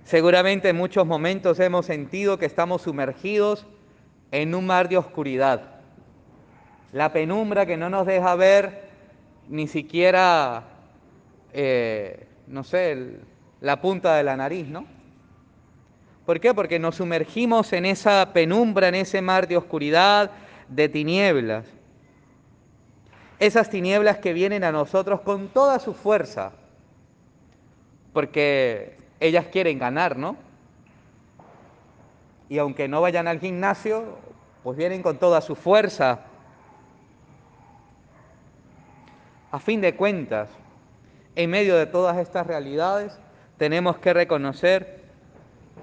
Seguramente 0.05 0.71
en 0.71 0.77
muchos 0.77 1.07
momentos 1.07 1.61
hemos 1.61 1.87
sentido 1.87 2.39
que 2.39 2.47
estamos 2.47 2.83
sumergidos 2.83 3.67
en 4.31 4.55
un 4.55 4.67
mar 4.67 4.89
de 4.89 4.97
oscuridad. 4.97 5.81
La 6.93 7.13
penumbra 7.13 7.67
que 7.67 7.77
no 7.77 7.91
nos 7.91 8.07
deja 8.07 8.35
ver 8.35 8.89
ni 9.49 9.69
siquiera, 9.69 10.65
eh, 11.53 12.27
no 12.47 12.65
sé, 12.65 13.19
la 13.61 13.81
punta 13.81 14.15
de 14.17 14.23
la 14.23 14.37
nariz, 14.37 14.67
¿no? 14.69 14.87
¿Por 16.27 16.41
qué? 16.41 16.53
Porque 16.53 16.79
nos 16.79 16.97
sumergimos 16.97 17.73
en 17.73 17.87
esa 17.87 18.33
penumbra, 18.33 18.89
en 18.89 18.97
ese 18.97 19.23
mar 19.23 19.49
de 19.49 19.57
oscuridad, 19.57 20.31
de 20.69 20.89
tinieblas. 20.89 21.67
Esas 23.39 23.71
tinieblas 23.71 24.19
que 24.19 24.33
vienen 24.33 24.63
a 24.65 24.73
nosotros 24.73 25.23
con 25.23 25.49
toda 25.49 25.79
su 25.79 25.95
fuerza, 25.95 26.53
porque 28.13 28.99
ellas 29.21 29.47
quieren 29.47 29.79
ganar, 29.79 30.17
¿no? 30.17 30.37
Y 32.49 32.59
aunque 32.59 32.89
no 32.89 33.01
vayan 33.01 33.29
al 33.29 33.41
gimnasio, 33.41 34.19
pues 34.63 34.77
vienen 34.77 35.03
con 35.03 35.19
toda 35.19 35.41
su 35.41 35.55
fuerza. 35.55 36.21
A 39.51 39.59
fin 39.59 39.81
de 39.81 39.97
cuentas, 39.97 40.51
en 41.37 41.49
medio 41.49 41.77
de 41.77 41.87
todas 41.87 42.19
estas 42.19 42.47
realidades, 42.47 43.19
tenemos 43.59 43.99
que 43.99 44.15
reconocer 44.15 45.03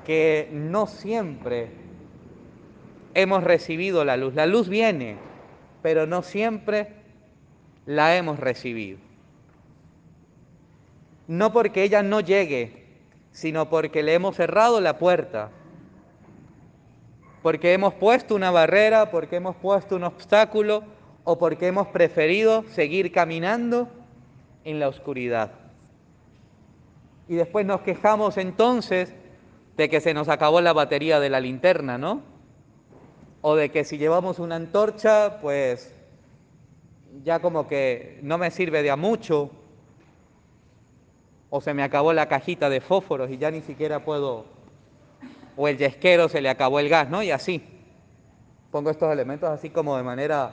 que 0.05 0.49
no 0.51 0.87
siempre 0.87 1.69
hemos 3.13 3.43
recibido 3.43 4.05
la 4.05 4.17
luz. 4.17 4.33
La 4.33 4.45
luz 4.45 4.69
viene, 4.69 5.17
pero 5.81 6.07
no 6.07 6.21
siempre 6.21 6.93
la 7.85 8.15
hemos 8.15 8.39
recibido. 8.39 8.99
No 11.27 11.51
porque 11.51 11.83
ella 11.83 12.01
no 12.01 12.21
llegue, 12.21 12.85
sino 13.31 13.69
porque 13.69 14.03
le 14.03 14.13
hemos 14.13 14.35
cerrado 14.35 14.79
la 14.79 14.97
puerta, 14.97 15.49
porque 17.41 17.73
hemos 17.73 17.93
puesto 17.95 18.35
una 18.35 18.51
barrera, 18.51 19.11
porque 19.11 19.35
hemos 19.35 19.55
puesto 19.55 19.95
un 19.95 20.03
obstáculo 20.03 20.83
o 21.23 21.37
porque 21.37 21.67
hemos 21.67 21.87
preferido 21.87 22.63
seguir 22.69 23.11
caminando 23.11 23.89
en 24.63 24.79
la 24.79 24.87
oscuridad. 24.87 25.64
Y 27.27 27.35
después 27.35 27.65
nos 27.65 27.81
quejamos 27.81 28.37
entonces 28.37 29.13
de 29.77 29.89
que 29.89 29.99
se 29.99 30.13
nos 30.13 30.29
acabó 30.29 30.61
la 30.61 30.73
batería 30.73 31.19
de 31.19 31.29
la 31.29 31.39
linterna, 31.39 31.97
¿no? 31.97 32.21
O 33.41 33.55
de 33.55 33.69
que 33.69 33.83
si 33.83 33.97
llevamos 33.97 34.39
una 34.39 34.55
antorcha, 34.55 35.39
pues 35.41 35.93
ya 37.23 37.39
como 37.39 37.67
que 37.67 38.19
no 38.21 38.37
me 38.37 38.51
sirve 38.51 38.83
de 38.83 38.91
a 38.91 38.95
mucho, 38.95 39.51
o 41.49 41.61
se 41.61 41.73
me 41.73 41.83
acabó 41.83 42.13
la 42.13 42.27
cajita 42.27 42.69
de 42.69 42.81
fósforos 42.81 43.29
y 43.29 43.37
ya 43.37 43.51
ni 43.51 43.61
siquiera 43.61 44.03
puedo, 44.03 44.45
o 45.55 45.67
el 45.67 45.77
yesquero 45.77 46.27
se 46.27 46.41
le 46.41 46.49
acabó 46.49 46.79
el 46.79 46.89
gas, 46.89 47.09
¿no? 47.09 47.23
Y 47.23 47.31
así. 47.31 47.63
Pongo 48.71 48.89
estos 48.89 49.11
elementos 49.11 49.49
así 49.49 49.69
como 49.69 49.95
de 49.95 50.03
manera 50.03 50.51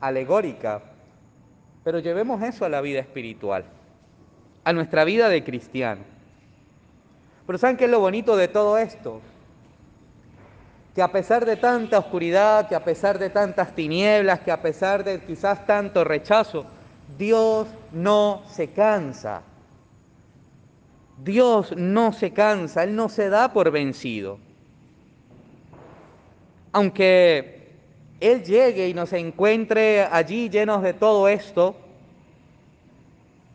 alegórica, 0.00 0.82
pero 1.82 1.98
llevemos 1.98 2.40
eso 2.42 2.64
a 2.64 2.68
la 2.68 2.80
vida 2.80 3.00
espiritual, 3.00 3.64
a 4.62 4.72
nuestra 4.72 5.04
vida 5.04 5.28
de 5.28 5.42
cristiano. 5.42 6.13
Pero 7.46 7.58
¿saben 7.58 7.76
qué 7.76 7.84
es 7.84 7.90
lo 7.90 8.00
bonito 8.00 8.36
de 8.36 8.48
todo 8.48 8.78
esto? 8.78 9.20
Que 10.94 11.02
a 11.02 11.10
pesar 11.10 11.44
de 11.44 11.56
tanta 11.56 11.98
oscuridad, 11.98 12.68
que 12.68 12.74
a 12.74 12.84
pesar 12.84 13.18
de 13.18 13.30
tantas 13.30 13.74
tinieblas, 13.74 14.40
que 14.40 14.52
a 14.52 14.62
pesar 14.62 15.04
de 15.04 15.20
quizás 15.20 15.66
tanto 15.66 16.04
rechazo, 16.04 16.66
Dios 17.18 17.68
no 17.92 18.42
se 18.48 18.68
cansa 18.68 19.42
Dios 21.22 21.74
no 21.76 22.12
se 22.12 22.32
cansa, 22.32 22.84
Él 22.84 22.96
no 22.96 23.08
se 23.08 23.28
da 23.28 23.52
por 23.52 23.70
vencido. 23.70 24.38
Aunque 26.72 27.72
Él 28.20 28.42
llegue 28.42 28.88
y 28.88 28.94
nos 28.94 29.12
encuentre 29.12 30.02
allí 30.02 30.48
llenos 30.48 30.82
de 30.82 30.92
todo 30.92 31.28
esto, 31.28 31.76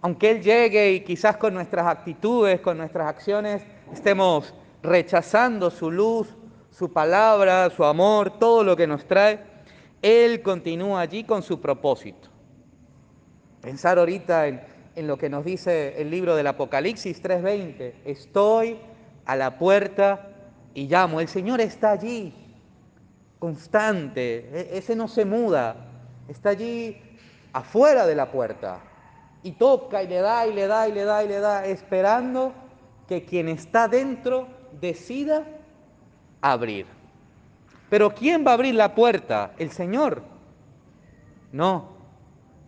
aunque 0.01 0.31
Él 0.31 0.41
llegue 0.41 0.93
y 0.93 1.01
quizás 1.01 1.35
con 1.35 1.53
nuestras 1.53 1.85
actitudes, 1.85 2.61
con 2.61 2.77
nuestras 2.77 3.07
acciones, 3.07 3.61
estemos 3.93 4.53
rechazando 4.81 5.69
su 5.69 5.91
luz, 5.91 6.27
su 6.71 6.91
palabra, 6.91 7.69
su 7.69 7.83
amor, 7.83 8.39
todo 8.39 8.63
lo 8.63 8.75
que 8.75 8.87
nos 8.87 9.05
trae, 9.05 9.39
Él 10.01 10.41
continúa 10.41 11.01
allí 11.01 11.23
con 11.23 11.43
su 11.43 11.59
propósito. 11.59 12.29
Pensar 13.61 13.99
ahorita 13.99 14.47
en 14.47 14.61
en 14.99 15.07
lo 15.07 15.17
que 15.17 15.29
nos 15.29 15.45
dice 15.45 16.01
el 16.01 16.09
libro 16.11 16.35
del 16.35 16.47
Apocalipsis 16.47 17.21
3:20. 17.21 18.01
Estoy 18.03 18.77
a 19.25 19.37
la 19.37 19.57
puerta 19.57 20.27
y 20.73 20.87
llamo. 20.87 21.21
El 21.21 21.29
Señor 21.29 21.61
está 21.61 21.91
allí, 21.91 22.33
constante. 23.39 24.49
E-, 24.51 24.77
ese 24.77 24.97
no 24.97 25.07
se 25.07 25.23
muda. 25.23 25.75
Está 26.27 26.49
allí 26.49 27.01
afuera 27.53 28.05
de 28.05 28.15
la 28.15 28.29
puerta. 28.29 28.81
Y 29.41 29.53
toca 29.53 30.03
y 30.03 30.07
le 30.09 30.19
da 30.19 30.45
y 30.45 30.53
le 30.53 30.67
da 30.67 30.89
y 30.89 30.91
le 30.91 31.05
da 31.05 31.23
y 31.23 31.27
le 31.29 31.39
da, 31.39 31.65
esperando 31.65 32.53
que 33.09 33.23
quien 33.23 33.49
está 33.49 33.87
dentro 33.87 34.47
decida 34.79 35.43
abrir. 36.41 36.85
Pero 37.89 38.13
¿quién 38.13 38.45
va 38.45 38.51
a 38.51 38.53
abrir 38.53 38.75
la 38.75 38.93
puerta? 38.93 39.51
¿El 39.57 39.71
Señor? 39.71 40.21
No, 41.51 41.89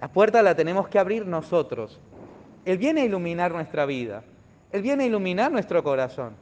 la 0.02 0.08
puerta 0.08 0.42
la 0.42 0.56
tenemos 0.56 0.88
que 0.88 0.98
abrir 0.98 1.28
nosotros. 1.28 2.00
Él 2.66 2.80
viene 2.80 3.02
a 3.02 3.06
iluminar 3.06 3.52
nuestra 3.52 3.86
vida, 3.86 4.24
Él 4.72 4.82
viene 4.82 5.04
a 5.04 5.08
iluminar 5.08 5.52
nuestro 5.52 5.84
corazón. 5.84 6.34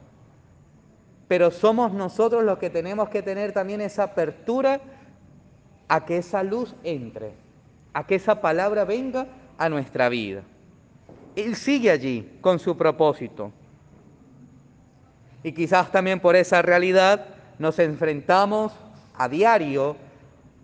Pero 1.28 1.50
somos 1.50 1.92
nosotros 1.92 2.42
los 2.42 2.56
que 2.56 2.70
tenemos 2.70 3.10
que 3.10 3.20
tener 3.20 3.52
también 3.52 3.82
esa 3.82 4.04
apertura 4.04 4.80
a 5.88 6.06
que 6.06 6.16
esa 6.16 6.42
luz 6.42 6.74
entre, 6.84 7.34
a 7.92 8.06
que 8.06 8.14
esa 8.14 8.40
palabra 8.40 8.86
venga 8.86 9.26
a 9.58 9.68
nuestra 9.68 10.08
vida. 10.08 10.40
Él 11.36 11.54
sigue 11.54 11.90
allí 11.90 12.38
con 12.40 12.58
su 12.58 12.78
propósito. 12.78 13.52
Y 15.42 15.52
quizás 15.52 15.90
también 15.90 16.20
por 16.20 16.36
esa 16.36 16.62
realidad 16.62 17.26
nos 17.58 17.78
enfrentamos 17.78 18.72
a 19.16 19.28
diario 19.28 19.96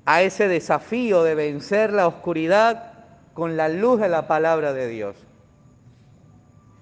a 0.04 0.22
ese 0.22 0.48
desafío 0.48 1.24
de 1.24 1.34
vencer 1.34 1.92
la 1.92 2.06
oscuridad 2.06 2.92
con 3.34 3.56
la 3.56 3.68
luz 3.68 4.00
de 4.00 4.08
la 4.08 4.26
palabra 4.26 4.72
de 4.72 4.88
Dios. 4.88 5.16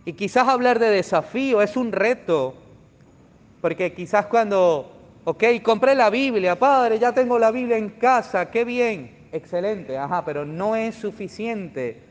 Y 0.04 0.12
quizás 0.12 0.46
hablar 0.48 0.78
de 0.78 0.90
desafío 0.90 1.62
es 1.62 1.76
un 1.76 1.90
reto, 1.90 2.54
porque 3.62 3.94
quizás 3.94 4.26
cuando, 4.26 4.92
ok, 5.24 5.44
compré 5.62 5.94
la 5.94 6.10
Biblia, 6.10 6.58
padre, 6.58 6.98
ya 6.98 7.12
tengo 7.12 7.38
la 7.38 7.50
Biblia 7.50 7.78
en 7.78 7.88
casa, 7.88 8.50
qué 8.50 8.64
bien, 8.64 9.28
excelente, 9.32 9.96
ajá, 9.96 10.24
pero 10.24 10.44
no 10.44 10.76
es 10.76 10.94
suficiente. 10.94 12.02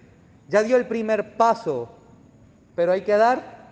Ya 0.49 0.63
dio 0.63 0.75
el 0.75 0.87
primer 0.87 1.37
paso, 1.37 1.89
pero 2.75 2.91
hay 2.91 3.01
que 3.01 3.15
dar 3.15 3.62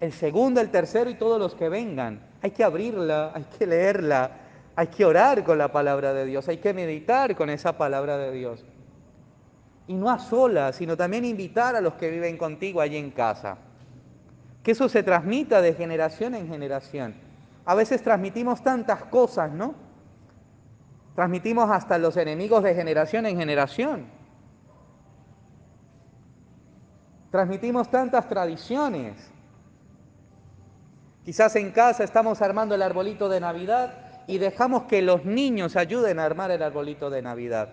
el 0.00 0.12
segundo, 0.12 0.60
el 0.60 0.70
tercero 0.70 1.10
y 1.10 1.14
todos 1.14 1.38
los 1.38 1.54
que 1.54 1.68
vengan. 1.68 2.20
Hay 2.42 2.52
que 2.52 2.64
abrirla, 2.64 3.32
hay 3.34 3.44
que 3.44 3.66
leerla, 3.66 4.30
hay 4.76 4.86
que 4.86 5.04
orar 5.04 5.42
con 5.42 5.58
la 5.58 5.72
palabra 5.72 6.14
de 6.14 6.24
Dios, 6.24 6.48
hay 6.48 6.58
que 6.58 6.72
meditar 6.72 7.34
con 7.34 7.50
esa 7.50 7.76
palabra 7.76 8.16
de 8.16 8.30
Dios. 8.32 8.64
Y 9.88 9.94
no 9.94 10.10
a 10.10 10.18
solas, 10.18 10.76
sino 10.76 10.96
también 10.96 11.24
invitar 11.24 11.74
a 11.74 11.80
los 11.80 11.94
que 11.94 12.10
viven 12.10 12.36
contigo 12.36 12.80
allí 12.80 12.96
en 12.96 13.10
casa. 13.10 13.58
Que 14.62 14.72
eso 14.72 14.88
se 14.88 15.02
transmita 15.02 15.60
de 15.60 15.74
generación 15.74 16.34
en 16.34 16.46
generación. 16.46 17.14
A 17.64 17.74
veces 17.74 18.02
transmitimos 18.02 18.62
tantas 18.62 19.04
cosas, 19.04 19.50
¿no? 19.50 19.74
Transmitimos 21.14 21.68
hasta 21.70 21.98
los 21.98 22.16
enemigos 22.16 22.62
de 22.62 22.74
generación 22.74 23.26
en 23.26 23.36
generación. 23.36 24.06
Transmitimos 27.30 27.90
tantas 27.90 28.28
tradiciones. 28.28 29.32
Quizás 31.28 31.54
en 31.56 31.72
casa 31.72 32.04
estamos 32.04 32.40
armando 32.40 32.74
el 32.74 32.80
arbolito 32.80 33.28
de 33.28 33.38
Navidad 33.38 33.92
y 34.26 34.38
dejamos 34.38 34.84
que 34.84 35.02
los 35.02 35.26
niños 35.26 35.76
ayuden 35.76 36.18
a 36.18 36.24
armar 36.24 36.50
el 36.50 36.62
arbolito 36.62 37.10
de 37.10 37.20
Navidad. 37.20 37.68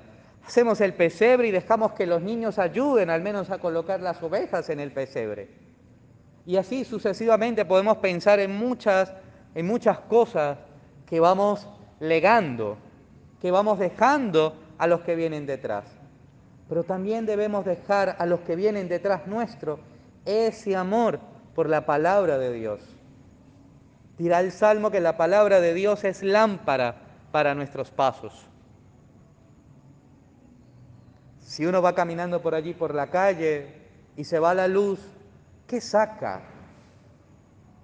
Hacemos 0.46 0.82
el 0.82 0.94
pesebre 0.94 1.48
y 1.48 1.52
dejamos 1.52 1.94
que 1.94 2.06
los 2.06 2.22
niños 2.22 2.60
ayuden 2.60 3.10
al 3.10 3.22
menos 3.22 3.52
a 3.52 3.60
colocar 3.60 4.02
las 4.02 4.22
ovejas 4.22 4.70
en 4.70 4.82
el 4.82 4.92
pesebre. 4.92 5.48
Y 6.46 6.58
así 6.58 6.84
sucesivamente 6.84 7.64
podemos 7.64 7.96
pensar 8.00 8.42
en 8.42 8.54
muchas, 8.54 9.14
en 9.54 9.66
muchas 9.66 10.00
cosas 10.00 10.58
que 11.06 11.22
vamos 11.22 11.66
legando, 12.02 12.78
que 13.42 13.52
vamos 13.52 13.80
dejando 13.80 14.54
a 14.78 14.86
los 14.86 15.00
que 15.00 15.16
vienen 15.16 15.46
detrás. 15.46 15.86
Pero 16.68 16.84
también 16.84 17.26
debemos 17.26 17.64
dejar 17.64 18.18
a 18.20 18.26
los 18.26 18.42
que 18.42 18.58
vienen 18.58 18.90
detrás 18.90 19.28
nuestro 19.28 19.80
ese 20.26 20.76
amor 20.76 21.22
por 21.56 21.70
la 21.70 21.86
palabra 21.86 22.38
de 22.38 22.52
Dios. 22.52 22.95
Dirá 24.18 24.40
el 24.40 24.52
Salmo 24.52 24.92
que 24.92 25.02
la 25.02 25.18
palabra 25.18 25.60
de 25.60 25.74
Dios 25.74 26.04
es 26.04 26.24
lámpara 26.24 26.96
para 27.32 27.54
nuestros 27.54 27.92
pasos. 27.92 28.48
Si 31.42 31.66
uno 31.66 31.82
va 31.82 31.94
caminando 31.94 32.42
por 32.42 32.56
allí, 32.56 32.74
por 32.74 32.96
la 32.96 33.08
calle, 33.08 33.86
y 34.16 34.24
se 34.24 34.40
va 34.40 34.54
la 34.54 34.68
luz, 34.68 35.00
¿qué 35.68 35.82
saca? 35.82 36.42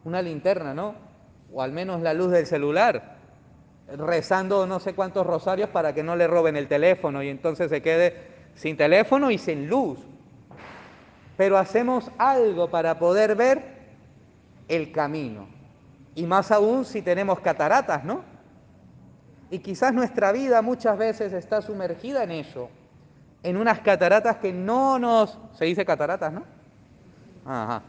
Una 0.03 0.21
linterna, 0.21 0.73
¿no? 0.73 0.95
O 1.53 1.61
al 1.61 1.71
menos 1.71 2.01
la 2.01 2.13
luz 2.13 2.31
del 2.31 2.45
celular, 2.45 3.17
rezando 3.87 4.65
no 4.65 4.79
sé 4.79 4.93
cuántos 4.93 5.27
rosarios 5.27 5.69
para 5.69 5.93
que 5.93 6.03
no 6.03 6.15
le 6.15 6.27
roben 6.27 6.55
el 6.55 6.67
teléfono 6.67 7.21
y 7.21 7.29
entonces 7.29 7.69
se 7.69 7.81
quede 7.81 8.15
sin 8.55 8.77
teléfono 8.77 9.31
y 9.31 9.37
sin 9.37 9.67
luz. 9.67 9.99
Pero 11.35 11.57
hacemos 11.57 12.09
algo 12.17 12.69
para 12.69 12.97
poder 12.99 13.35
ver 13.35 13.63
el 14.69 14.91
camino. 14.91 15.60
Y 16.15 16.25
más 16.25 16.51
aún 16.51 16.85
si 16.85 17.01
tenemos 17.01 17.39
cataratas, 17.39 18.03
¿no? 18.03 18.23
Y 19.49 19.59
quizás 19.59 19.93
nuestra 19.93 20.31
vida 20.31 20.61
muchas 20.61 20.97
veces 20.97 21.33
está 21.33 21.61
sumergida 21.61 22.23
en 22.23 22.31
eso, 22.31 22.69
en 23.43 23.57
unas 23.57 23.79
cataratas 23.79 24.37
que 24.37 24.53
no 24.53 24.99
nos, 24.99 25.37
se 25.57 25.65
dice 25.65 25.85
cataratas, 25.85 26.31
¿no? 26.31 26.43
Ajá, 27.45 27.81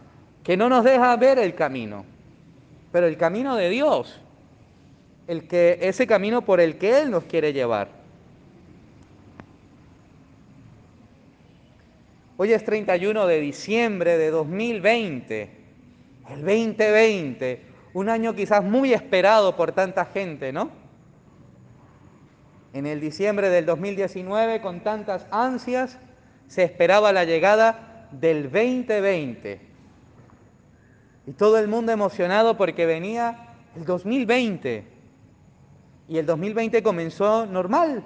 que 0.42 0.56
no 0.56 0.68
nos 0.68 0.84
deja 0.84 1.14
ver 1.16 1.38
el 1.38 1.54
camino, 1.54 2.04
pero 2.90 3.06
el 3.06 3.16
camino 3.16 3.56
de 3.56 3.68
Dios, 3.70 4.20
el 5.26 5.46
que, 5.46 5.78
ese 5.82 6.06
camino 6.06 6.42
por 6.42 6.60
el 6.60 6.78
que 6.78 7.00
Él 7.00 7.10
nos 7.10 7.24
quiere 7.24 7.52
llevar. 7.52 7.88
Hoy 12.36 12.52
es 12.52 12.64
31 12.64 13.26
de 13.26 13.40
diciembre 13.40 14.18
de 14.18 14.30
2020, 14.30 15.50
el 16.30 16.40
2020 16.40 17.71
un 17.94 18.08
año 18.08 18.34
quizás 18.34 18.64
muy 18.64 18.92
esperado 18.92 19.56
por 19.56 19.72
tanta 19.72 20.04
gente, 20.04 20.52
¿no? 20.52 20.70
En 22.72 22.86
el 22.86 23.00
diciembre 23.00 23.50
del 23.50 23.66
2019, 23.66 24.62
con 24.62 24.80
tantas 24.80 25.26
ansias, 25.30 25.98
se 26.46 26.62
esperaba 26.62 27.12
la 27.12 27.24
llegada 27.24 28.08
del 28.12 28.44
2020. 28.44 29.60
Y 31.26 31.32
todo 31.32 31.58
el 31.58 31.68
mundo 31.68 31.92
emocionado 31.92 32.56
porque 32.56 32.86
venía 32.86 33.54
el 33.76 33.84
2020. 33.84 34.86
Y 36.08 36.18
el 36.18 36.26
2020 36.26 36.82
comenzó 36.82 37.46
normal, 37.46 38.04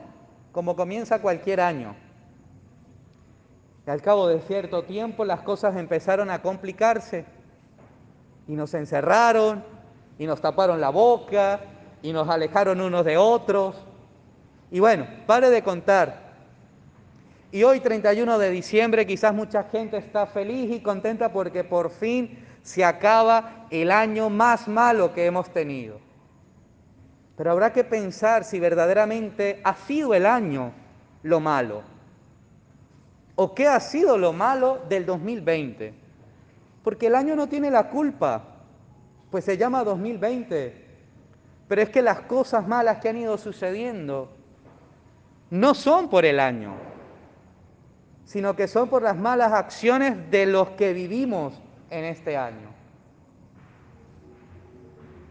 como 0.53 0.75
comienza 0.75 1.23
cualquier 1.23 1.61
año. 1.61 1.95
Y 3.87 3.91
al 3.91 4.03
cabo 4.03 4.27
de 4.27 4.41
cierto 4.41 4.83
tiempo 4.83 5.25
las 5.25 5.43
cosas 5.43 5.77
empezaron 5.77 6.31
a 6.31 6.43
complicarse 6.43 7.25
y 8.49 8.55
nos 8.55 8.75
encerraron 8.75 9.76
y 10.19 10.27
nos 10.27 10.41
taparon 10.41 10.81
la 10.81 10.91
boca 10.91 11.61
y 12.03 12.13
nos 12.13 12.29
alejaron 12.29 12.81
unos 12.81 13.05
de 13.05 13.17
otros. 13.17 13.77
Y 14.71 14.81
bueno, 14.81 15.07
pare 15.27 15.51
de 15.51 15.63
contar. 15.63 16.27
Y 17.53 17.63
hoy 17.63 17.81
31 17.81 18.39
de 18.39 18.51
diciembre 18.51 19.07
quizás 19.07 19.33
mucha 19.33 19.65
gente 19.65 19.97
está 19.97 20.27
feliz 20.27 20.71
y 20.71 20.81
contenta 20.81 21.33
porque 21.33 21.65
por 21.65 21.91
fin 21.91 22.45
se 22.63 22.85
acaba 22.85 23.67
el 23.71 23.91
año 23.91 24.29
más 24.29 24.67
malo 24.67 25.13
que 25.13 25.27
hemos 25.27 25.51
tenido. 25.51 26.01
Pero 27.37 27.53
habrá 27.53 27.73
que 27.73 27.85
pensar 27.85 28.45
si 28.45 28.59
verdaderamente 28.59 29.61
ha 29.63 29.75
sido 29.75 30.15
el 30.15 30.27
año 30.27 30.73
lo 31.23 31.39
malo. 31.39 31.83
¿O 33.37 33.55
qué 33.55 33.69
ha 33.69 33.79
sido 33.79 34.17
lo 34.17 34.33
malo 34.33 34.81
del 34.89 35.05
2020? 35.05 35.95
Porque 36.83 37.07
el 37.09 37.15
año 37.15 37.37
no 37.37 37.47
tiene 37.47 37.71
la 37.71 37.91
culpa 37.91 38.56
pues 39.37 39.45
se 39.45 39.59
llama 39.59 39.85
2020. 39.85 40.87
Pero 41.69 41.83
es 41.83 41.91
que 41.91 42.01
las 42.01 42.21
cosas 42.23 42.67
malas 42.67 43.01
que 43.01 43.11
han 43.11 43.19
ido 43.19 43.37
sucediendo 43.37 44.31
no 45.51 45.75
son 45.75 46.09
por 46.09 46.25
el 46.25 46.41
año, 46.41 46.73
sino 48.25 48.57
que 48.57 48.67
son 48.67 48.89
por 48.89 49.03
las 49.03 49.15
malas 49.15 49.53
acciones 49.53 50.31
de 50.31 50.47
los 50.47 50.71
que 50.71 50.95
vivimos 50.95 51.53
en 51.91 52.05
este 52.05 52.39
año. 52.39 52.71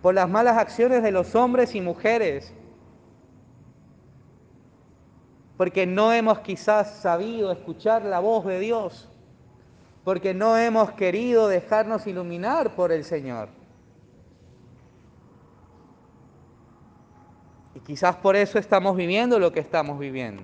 Por 0.03 0.13
las 0.13 0.29
malas 0.29 0.59
acciones 0.59 1.01
de 1.01 1.11
los 1.11 1.33
hombres 1.33 1.73
y 1.73 1.81
mujeres. 1.81 2.53
Porque 5.57 5.87
no 5.87 6.13
hemos 6.13 6.41
quizás 6.41 6.97
sabido 6.97 7.51
escuchar 7.51 8.05
la 8.05 8.19
voz 8.19 8.45
de 8.45 8.59
Dios. 8.59 9.09
Porque 10.03 10.35
no 10.35 10.55
hemos 10.55 10.91
querido 10.91 11.47
dejarnos 11.47 12.05
iluminar 12.05 12.75
por 12.75 12.91
el 12.91 13.03
Señor. 13.03 13.64
Y 17.75 17.79
quizás 17.81 18.15
por 18.15 18.35
eso 18.35 18.57
estamos 18.57 18.95
viviendo 18.95 19.37
lo 19.37 19.51
que 19.51 19.59
estamos 19.59 19.99
viviendo. 19.99 20.43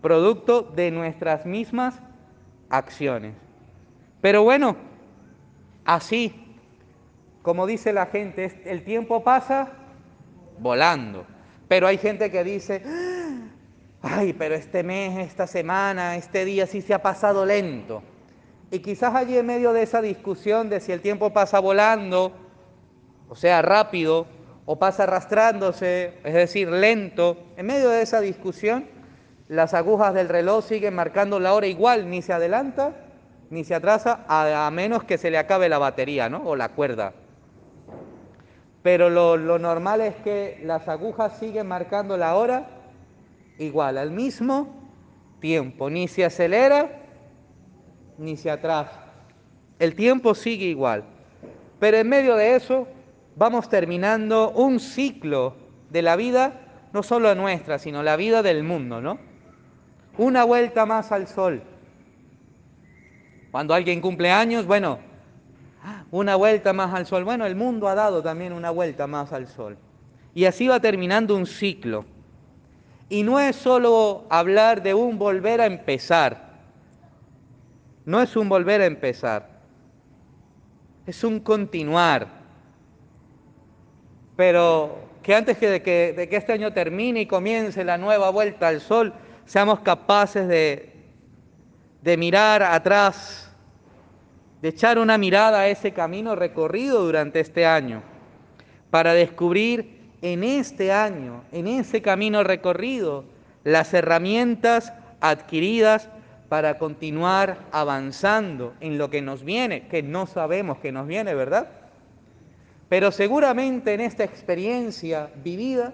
Producto 0.00 0.62
de 0.62 0.90
nuestras 0.90 1.44
mismas 1.44 2.00
acciones. 2.70 3.34
Pero 4.22 4.42
bueno, 4.42 4.76
así, 5.84 6.56
como 7.42 7.66
dice 7.66 7.92
la 7.92 8.06
gente, 8.06 8.62
el 8.64 8.82
tiempo 8.82 9.22
pasa 9.22 9.72
volando. 10.58 11.26
Pero 11.68 11.86
hay 11.86 11.98
gente 11.98 12.30
que 12.30 12.42
dice, 12.44 12.82
ay, 14.00 14.32
pero 14.32 14.54
este 14.54 14.82
mes, 14.82 15.18
esta 15.18 15.46
semana, 15.46 16.16
este 16.16 16.46
día 16.46 16.66
sí 16.66 16.80
se 16.80 16.94
ha 16.94 17.02
pasado 17.02 17.44
lento. 17.44 18.02
Y 18.70 18.78
quizás 18.78 19.14
allí 19.14 19.36
en 19.36 19.46
medio 19.46 19.72
de 19.74 19.82
esa 19.82 20.00
discusión 20.00 20.70
de 20.70 20.80
si 20.80 20.92
el 20.92 21.02
tiempo 21.02 21.30
pasa 21.30 21.58
volando, 21.60 22.32
o 23.28 23.36
sea, 23.36 23.60
rápido, 23.62 24.26
o 24.70 24.76
pasa 24.76 25.04
arrastrándose, 25.04 26.12
es 26.22 26.34
decir, 26.34 26.68
lento. 26.68 27.38
En 27.56 27.64
medio 27.64 27.88
de 27.88 28.02
esa 28.02 28.20
discusión, 28.20 28.84
las 29.48 29.72
agujas 29.72 30.12
del 30.12 30.28
reloj 30.28 30.62
siguen 30.62 30.94
marcando 30.94 31.40
la 31.40 31.54
hora 31.54 31.66
igual, 31.66 32.10
ni 32.10 32.20
se 32.20 32.34
adelanta 32.34 32.92
ni 33.48 33.64
se 33.64 33.74
atrasa, 33.74 34.26
a, 34.28 34.70
menos 34.70 35.04
que 35.04 35.16
se 35.16 35.30
le 35.30 35.38
acabe 35.38 35.70
la 35.70 35.78
batería, 35.78 36.28
¿no? 36.28 36.42
O 36.44 36.54
la 36.54 36.68
cuerda. 36.68 37.14
Pero 38.82 39.08
lo, 39.08 39.38
lo 39.38 39.58
normal 39.58 40.02
es 40.02 40.16
que 40.16 40.60
las 40.62 40.86
agujas 40.86 41.38
siguen 41.38 41.66
marcando 41.66 42.18
la 42.18 42.36
hora 42.36 42.68
igual, 43.58 43.96
al 43.96 44.10
mismo 44.10 44.86
tiempo, 45.40 45.88
ni 45.88 46.08
se 46.08 46.26
acelera 46.26 46.90
ni 48.18 48.36
se 48.36 48.50
atrasa. 48.50 49.02
El 49.78 49.94
tiempo 49.94 50.34
sigue 50.34 50.66
igual. 50.66 51.04
Pero 51.80 51.96
en 51.96 52.08
medio 52.10 52.36
de 52.36 52.54
eso, 52.54 52.86
vamos 53.38 53.68
terminando 53.68 54.50
un 54.50 54.80
ciclo 54.80 55.54
de 55.90 56.02
la 56.02 56.16
vida, 56.16 56.60
no 56.92 57.02
solo 57.02 57.34
nuestra, 57.34 57.78
sino 57.78 58.02
la 58.02 58.16
vida 58.16 58.42
del 58.42 58.64
mundo, 58.64 59.00
¿no? 59.00 59.18
Una 60.18 60.44
vuelta 60.44 60.84
más 60.84 61.12
al 61.12 61.28
sol. 61.28 61.62
Cuando 63.50 63.72
alguien 63.72 64.00
cumple 64.00 64.30
años, 64.30 64.66
bueno, 64.66 64.98
una 66.10 66.34
vuelta 66.36 66.72
más 66.72 66.92
al 66.92 67.06
sol. 67.06 67.24
Bueno, 67.24 67.46
el 67.46 67.54
mundo 67.54 67.88
ha 67.88 67.94
dado 67.94 68.22
también 68.22 68.52
una 68.52 68.70
vuelta 68.70 69.06
más 69.06 69.32
al 69.32 69.46
sol. 69.46 69.78
Y 70.34 70.44
así 70.44 70.66
va 70.66 70.80
terminando 70.80 71.36
un 71.36 71.46
ciclo. 71.46 72.04
Y 73.08 73.22
no 73.22 73.38
es 73.38 73.56
solo 73.56 74.26
hablar 74.28 74.82
de 74.82 74.92
un 74.92 75.18
volver 75.18 75.60
a 75.60 75.66
empezar. 75.66 76.48
No 78.04 78.20
es 78.20 78.36
un 78.36 78.48
volver 78.48 78.82
a 78.82 78.86
empezar 78.86 79.58
es 81.08 81.24
un 81.24 81.40
continuar. 81.40 82.37
Pero 84.38 84.96
que 85.20 85.34
antes 85.34 85.58
de 85.58 85.82
que, 85.82 86.14
de 86.16 86.28
que 86.28 86.36
este 86.36 86.52
año 86.52 86.72
termine 86.72 87.22
y 87.22 87.26
comience 87.26 87.82
la 87.82 87.98
nueva 87.98 88.30
vuelta 88.30 88.68
al 88.68 88.80
sol, 88.80 89.12
seamos 89.44 89.80
capaces 89.80 90.46
de, 90.46 90.92
de 92.02 92.16
mirar 92.16 92.62
atrás, 92.62 93.50
de 94.62 94.68
echar 94.68 95.00
una 95.00 95.18
mirada 95.18 95.58
a 95.58 95.66
ese 95.66 95.90
camino 95.90 96.36
recorrido 96.36 97.04
durante 97.04 97.40
este 97.40 97.66
año, 97.66 98.00
para 98.90 99.12
descubrir 99.12 100.12
en 100.22 100.44
este 100.44 100.92
año, 100.92 101.42
en 101.50 101.66
ese 101.66 102.00
camino 102.00 102.44
recorrido, 102.44 103.24
las 103.64 103.92
herramientas 103.92 104.92
adquiridas 105.20 106.10
para 106.48 106.78
continuar 106.78 107.58
avanzando 107.72 108.72
en 108.78 108.98
lo 108.98 109.10
que 109.10 109.20
nos 109.20 109.42
viene, 109.42 109.88
que 109.88 110.04
no 110.04 110.28
sabemos 110.28 110.78
que 110.78 110.92
nos 110.92 111.08
viene, 111.08 111.34
¿verdad? 111.34 111.77
Pero 112.88 113.12
seguramente 113.12 113.92
en 113.94 114.00
esta 114.00 114.24
experiencia 114.24 115.30
vivida 115.44 115.92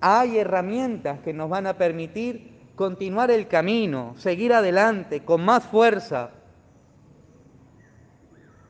hay 0.00 0.38
herramientas 0.38 1.20
que 1.20 1.32
nos 1.32 1.48
van 1.48 1.66
a 1.66 1.78
permitir 1.78 2.54
continuar 2.74 3.30
el 3.30 3.48
camino, 3.48 4.14
seguir 4.18 4.52
adelante 4.52 5.24
con 5.24 5.42
más 5.42 5.64
fuerza, 5.64 6.30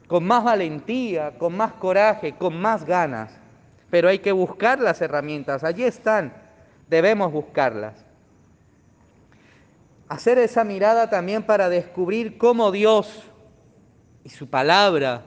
con 0.07 0.25
más 0.25 0.45
valentía, 0.45 1.37
con 1.37 1.57
más 1.57 1.73
coraje, 1.73 2.37
con 2.37 2.57
más 2.61 2.85
ganas. 2.85 3.33
Pero 3.91 4.09
hay 4.09 4.21
que 4.21 4.31
buscar 4.31 4.79
las 4.79 5.01
herramientas, 5.01 5.65
allí 5.65 5.83
están, 5.83 6.33
debemos 6.89 7.33
buscarlas. 7.33 8.05
Hacer 10.09 10.39
esa 10.39 10.63
mirada 10.63 11.11
también 11.11 11.43
para 11.43 11.69
descubrir 11.69 12.39
cómo 12.39 12.71
Dios 12.71 13.25
y 14.23 14.29
su 14.29 14.49
palabra 14.49 15.25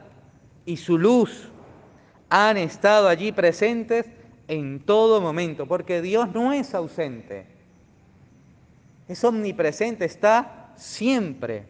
y 0.66 0.78
su 0.78 0.98
luz 0.98 1.49
han 2.30 2.58
estado 2.58 3.08
allí 3.08 3.32
presentes 3.32 4.06
en 4.48 4.80
todo 4.80 5.22
momento, 5.22 5.66
porque 5.68 6.02
Dios 6.02 6.32
no 6.34 6.54
es 6.54 6.74
ausente, 6.74 7.46
es 9.08 9.24
omnipresente, 9.24 10.06
está 10.06 10.72
siempre. 10.76 11.66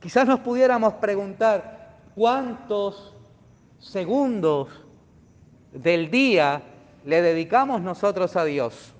Quizás 0.00 0.26
nos 0.26 0.40
pudiéramos 0.40 0.94
preguntar 0.94 1.96
cuántos 2.14 3.14
segundos 3.78 4.68
del 5.72 6.10
día 6.10 6.62
le 7.04 7.22
dedicamos 7.22 7.80
nosotros 7.80 8.36
a 8.36 8.44
Dios. 8.44 8.94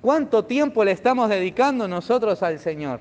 ¿Cuánto 0.00 0.44
tiempo 0.44 0.84
le 0.84 0.92
estamos 0.92 1.28
dedicando 1.28 1.88
nosotros 1.88 2.42
al 2.42 2.58
Señor? 2.58 3.00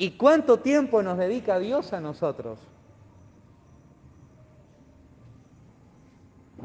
¿Y 0.00 0.12
cuánto 0.12 0.60
tiempo 0.60 1.02
nos 1.02 1.18
dedica 1.18 1.58
Dios 1.58 1.92
a 1.92 2.00
nosotros? 2.00 2.58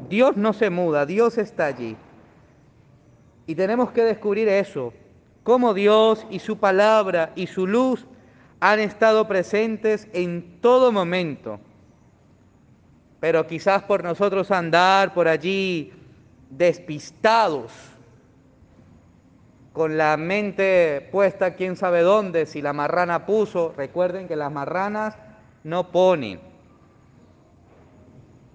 Dios 0.08 0.38
no 0.38 0.54
se 0.54 0.70
muda, 0.70 1.04
Dios 1.04 1.36
está 1.36 1.66
allí. 1.66 1.98
Y 3.46 3.54
tenemos 3.54 3.90
que 3.90 4.04
descubrir 4.04 4.48
eso, 4.48 4.94
cómo 5.42 5.74
Dios 5.74 6.26
y 6.30 6.38
su 6.38 6.56
palabra 6.56 7.34
y 7.36 7.46
su 7.46 7.66
luz 7.66 8.06
han 8.58 8.80
estado 8.80 9.28
presentes 9.28 10.08
en 10.14 10.58
todo 10.62 10.90
momento. 10.90 11.60
Pero 13.20 13.46
quizás 13.46 13.82
por 13.82 14.02
nosotros 14.02 14.50
andar 14.50 15.12
por 15.12 15.28
allí 15.28 15.92
despistados, 16.48 17.70
con 19.76 19.98
la 19.98 20.16
mente 20.16 21.06
puesta 21.12 21.54
quién 21.54 21.76
sabe 21.76 22.00
dónde, 22.00 22.46
si 22.46 22.62
la 22.62 22.72
marrana 22.72 23.26
puso, 23.26 23.74
recuerden 23.76 24.26
que 24.26 24.34
las 24.34 24.50
marranas 24.50 25.18
no 25.64 25.92
ponen. 25.92 26.40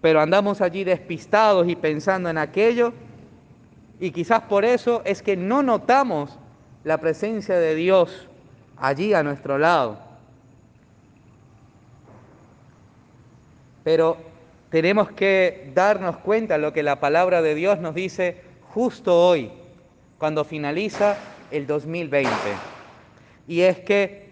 Pero 0.02 0.20
andamos 0.20 0.62
allí 0.62 0.84
despistados 0.84 1.70
y 1.70 1.76
pensando 1.76 2.28
en 2.28 2.40
aquello, 2.40 2.92
y 4.00 4.10
quizás 4.10 4.42
por 4.42 4.66
eso 4.66 5.04
es 5.06 5.22
que 5.22 5.38
no 5.38 5.62
notamos 5.62 6.40
la 6.84 6.98
presencia 6.98 7.60
de 7.60 7.76
Dios 7.76 8.28
allí 8.76 9.14
a 9.14 9.22
nuestro 9.22 9.60
lado. 9.60 10.00
Pero 13.84 14.18
tenemos 14.72 15.12
que 15.12 15.72
darnos 15.76 16.18
cuenta 16.18 16.56
de 16.56 16.62
lo 16.62 16.74
que 16.74 16.82
la 16.82 17.00
palabra 17.00 17.44
de 17.44 17.54
Dios 17.54 17.78
nos 17.78 17.94
dice 17.94 18.42
justo 18.74 19.16
hoy, 19.16 19.52
cuando 20.22 20.46
finaliza 20.46 21.18
el 21.50 21.66
2020. 21.66 22.30
Y 23.48 23.62
es 23.62 23.80
que 23.80 24.30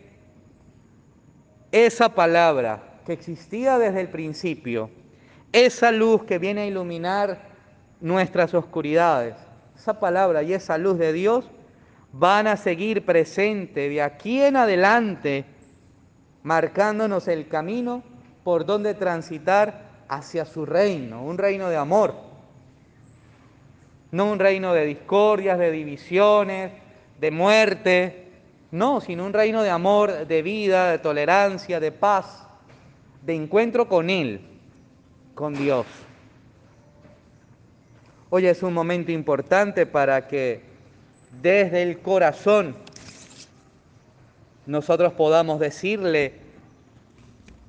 esa 1.71 2.09
palabra 2.09 2.99
que 3.07 3.13
existía 3.13 3.79
desde 3.79 4.01
el 4.01 4.09
principio, 4.09 4.91
esa 5.51 5.91
luz 5.91 6.25
que 6.25 6.37
viene 6.37 6.61
a 6.61 6.65
iluminar 6.67 7.41
nuestras 8.01 8.53
oscuridades, 8.53 9.33
esa 9.75 9.99
palabra 9.99 10.43
y 10.43 10.53
esa 10.53 10.77
luz 10.77 10.99
de 10.99 11.11
Dios 11.11 11.49
van 12.13 12.45
a 12.45 12.55
seguir 12.55 13.03
presente 13.03 13.89
de 13.89 14.03
aquí 14.03 14.43
en 14.43 14.57
adelante, 14.57 15.43
marcándonos 16.43 17.27
el 17.27 17.47
camino 17.47 18.03
por 18.43 18.63
donde 18.63 18.93
transitar 18.93 19.89
hacia 20.07 20.45
su 20.45 20.67
reino, 20.67 21.23
un 21.23 21.39
reino 21.39 21.67
de 21.67 21.77
amor, 21.77 22.28
no 24.11 24.31
un 24.31 24.39
reino 24.39 24.73
de 24.73 24.85
discordias, 24.85 25.59
de 25.59 25.71
divisiones, 25.71 26.71
de 27.19 27.31
muerte, 27.31 28.27
no, 28.71 29.01
sino 29.01 29.25
un 29.25 29.33
reino 29.33 29.63
de 29.63 29.69
amor, 29.69 30.27
de 30.27 30.41
vida, 30.41 30.91
de 30.91 30.99
tolerancia, 30.99 31.79
de 31.79 31.91
paz, 31.91 32.47
de 33.21 33.35
encuentro 33.35 33.87
con 33.87 34.09
Él 34.09 34.41
con 35.33 35.53
Dios. 35.53 35.85
Hoy 38.29 38.45
es 38.45 38.61
un 38.61 38.73
momento 38.73 39.11
importante 39.11 39.85
para 39.85 40.27
que 40.27 40.61
desde 41.41 41.81
el 41.81 41.99
corazón 41.99 42.75
nosotros 44.65 45.13
podamos 45.13 45.59
decirle 45.59 46.33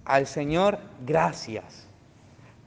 al 0.05 0.26
Señor 0.26 0.79
gracias. 1.07 1.89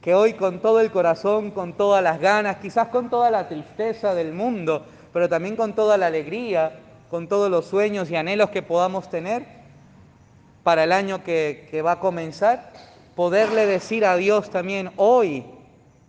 Que 0.04 0.14
hoy 0.14 0.34
con 0.34 0.60
todo 0.60 0.80
el 0.80 0.90
corazón, 0.90 1.50
con 1.50 1.72
todas 1.72 2.02
las 2.02 2.20
ganas, 2.20 2.58
quizás 2.58 2.88
con 2.88 3.08
toda 3.08 3.30
la 3.30 3.48
tristeza 3.48 4.14
del 4.14 4.34
mundo, 4.34 4.84
pero 5.14 5.30
también 5.30 5.56
con 5.56 5.72
toda 5.72 5.96
la 5.96 6.08
alegría, 6.08 6.78
con 7.08 7.26
todos 7.26 7.50
los 7.50 7.64
sueños 7.64 8.10
y 8.10 8.16
anhelos 8.16 8.50
que 8.50 8.60
podamos 8.60 9.08
tener 9.08 9.46
para 10.62 10.84
el 10.84 10.92
año 10.92 11.24
que, 11.24 11.80
va 11.82 11.92
a 11.92 12.00
comenzar, 12.00 12.70
poderle 13.16 13.64
decir 13.64 14.04
a 14.04 14.16
Dios 14.16 14.50
también 14.50 14.90
hoy, 14.96 15.46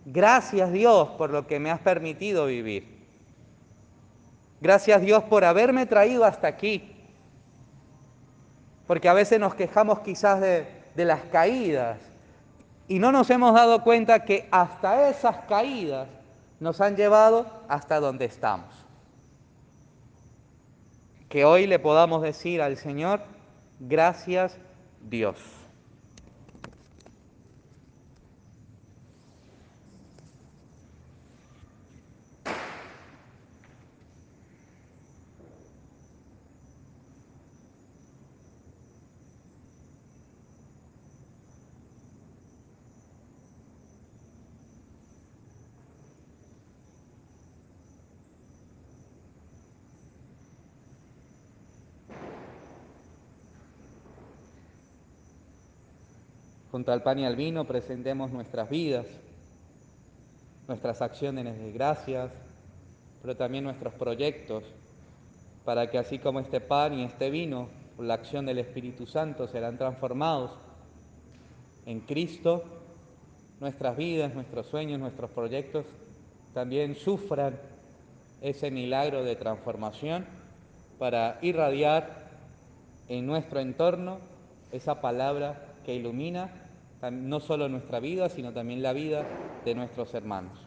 gracias 0.04 0.70
Dios 0.72 1.08
por 1.16 1.30
lo 1.30 1.46
que 1.46 1.58
me 1.58 1.70
has 1.70 1.80
permitido 1.80 2.44
vivir. 2.44 2.98
Gracias 4.60 5.00
Dios 5.00 5.24
por 5.24 5.42
haberme 5.42 5.86
traído 5.86 6.26
hasta 6.26 6.48
aquí. 6.48 6.94
Porque 8.86 9.08
a 9.08 9.14
veces 9.14 9.40
nos 9.40 9.54
quejamos 9.54 10.00
quizás 10.00 10.38
de 10.38 10.66
las 11.06 11.22
caídas 11.32 11.96
y 12.88 12.98
no 12.98 13.12
nos 13.12 13.30
hemos 13.30 13.54
dado 13.54 13.82
cuenta 13.82 14.24
que 14.24 14.48
hasta 14.50 15.08
esas 15.08 15.36
caídas 15.48 16.08
nos 16.60 16.80
han 16.80 16.96
llevado 16.96 17.46
hasta 17.68 18.00
donde 18.00 18.26
estamos. 18.26 18.66
Que 21.28 21.44
hoy 21.44 21.66
le 21.66 21.78
podamos 21.78 22.22
decir 22.22 22.62
al 22.62 22.76
Señor, 22.76 23.20
gracias 23.80 24.56
Dios. 25.02 25.36
Junto 56.76 56.92
al 56.92 57.02
pan 57.02 57.18
y 57.18 57.24
al 57.24 57.36
vino 57.36 57.66
presentemos 57.66 58.30
nuestras 58.30 58.68
vidas, 58.68 59.06
nuestras 60.68 61.00
acciones 61.00 61.58
de 61.58 61.72
gracias, 61.72 62.30
pero 63.22 63.34
también 63.34 63.64
nuestros 63.64 63.94
proyectos, 63.94 64.62
para 65.64 65.90
que 65.90 65.96
así 65.96 66.18
como 66.18 66.38
este 66.38 66.60
pan 66.60 66.92
y 66.92 67.04
este 67.04 67.30
vino, 67.30 67.70
la 67.98 68.12
acción 68.12 68.44
del 68.44 68.58
Espíritu 68.58 69.06
Santo, 69.06 69.48
serán 69.48 69.78
transformados 69.78 70.50
en 71.86 72.00
Cristo, 72.00 72.62
nuestras 73.58 73.96
vidas, 73.96 74.34
nuestros 74.34 74.66
sueños, 74.66 75.00
nuestros 75.00 75.30
proyectos 75.30 75.86
también 76.52 76.94
sufran 76.94 77.58
ese 78.42 78.70
milagro 78.70 79.24
de 79.24 79.34
transformación 79.34 80.26
para 80.98 81.38
irradiar 81.40 82.28
en 83.08 83.24
nuestro 83.24 83.60
entorno 83.60 84.18
esa 84.72 85.00
palabra 85.00 85.62
que 85.82 85.94
ilumina 85.94 86.64
no 87.10 87.40
solo 87.40 87.68
nuestra 87.68 88.00
vida, 88.00 88.28
sino 88.28 88.52
también 88.52 88.82
la 88.82 88.92
vida 88.92 89.26
de 89.64 89.74
nuestros 89.74 90.14
hermanos. 90.14 90.58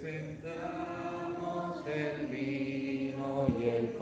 Presentamos 0.00 1.86
el 1.86 2.26
vino 2.26 3.46
y 3.60 3.68
el. 3.68 3.94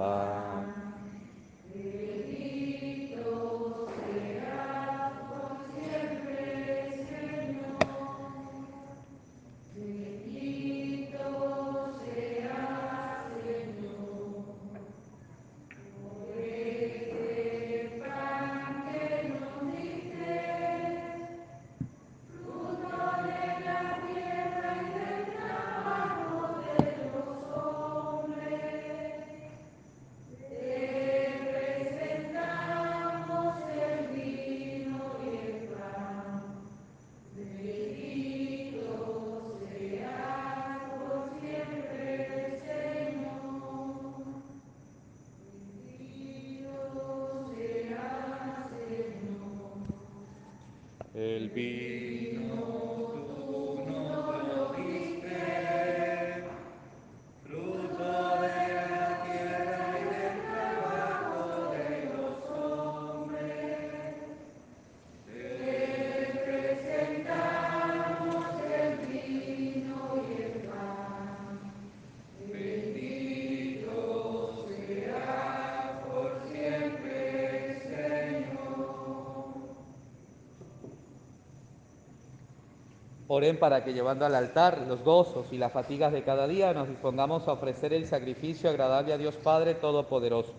Oren 83.35 83.59
para 83.59 83.83
que 83.83 83.95
llevando 83.95 84.27
al 84.27 84.35
altar 84.35 84.85
los 84.87 85.03
gozos 85.03 85.47
y 85.53 85.57
las 85.57 85.73
fatigas 85.73 86.13
de 86.13 86.23
cada 86.23 86.47
día 86.47 86.75
nos 86.75 86.87
dispongamos 86.87 87.49
a 87.49 87.53
ofrecer 87.53 87.95
el 87.95 88.05
sacrificio 88.05 88.69
agradable 88.69 89.15
a 89.15 89.17
Dios 89.17 89.37
Padre 89.37 89.73
Todopoderoso. 89.73 90.53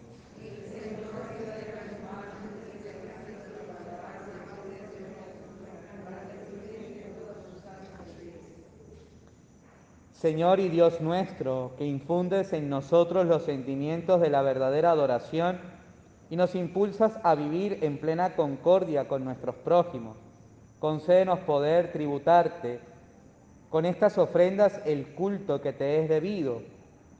Señor 10.14 10.60
y 10.60 10.70
Dios 10.70 11.00
nuestro, 11.00 11.74
que 11.78 11.86
infundes 11.86 12.54
en 12.54 12.70
nosotros 12.70 13.28
los 13.28 13.44
sentimientos 13.44 14.20
de 14.20 14.32
la 14.32 14.42
verdadera 14.42 14.90
adoración 14.90 15.60
y 16.32 16.38
nos 16.38 16.56
impulsas 16.56 17.20
a 17.22 17.36
vivir 17.36 17.78
en 17.84 18.00
plena 18.00 18.36
concordia 18.36 19.08
con 19.08 19.24
nuestros 19.24 19.54
prójimos, 19.58 20.18
concédenos 20.84 21.40
poder 21.40 21.94
tributarte 21.94 22.78
con 23.70 23.86
estas 23.86 24.18
ofrendas 24.18 24.82
el 24.84 25.14
culto 25.16 25.62
que 25.62 25.72
te 25.72 26.02
es 26.02 26.10
debido 26.10 26.62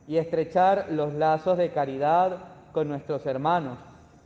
y 0.06 0.18
estrechar 0.18 0.88
los 0.92 1.14
lazos 1.14 1.58
de 1.58 1.72
caridad 1.72 2.40
con 2.74 2.90
nuestros 2.90 3.26
hermanos 3.26 3.78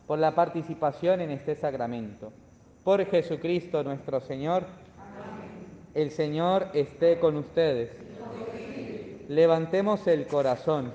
por 0.07 0.17
la 0.17 0.33
participación 0.33 1.21
en 1.21 1.29
este 1.29 1.53
sacramento. 1.53 2.33
Por 2.83 3.05
Jesucristo 3.05 3.83
nuestro 3.83 4.21
Señor, 4.21 4.63
el 5.93 6.09
Señor 6.09 6.69
esté 6.73 7.19
con 7.19 7.35
ustedes. 7.35 7.91
Levantemos 9.27 10.07
el 10.07 10.25
corazón. 10.25 10.91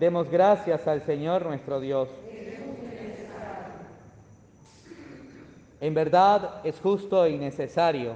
Demos 0.00 0.30
gracias 0.30 0.88
al 0.88 1.02
Señor 1.02 1.44
nuestro 1.44 1.78
Dios. 1.78 2.08
En 5.80 5.92
verdad 5.92 6.60
es 6.64 6.80
justo 6.80 7.26
y 7.26 7.36
necesario, 7.36 8.14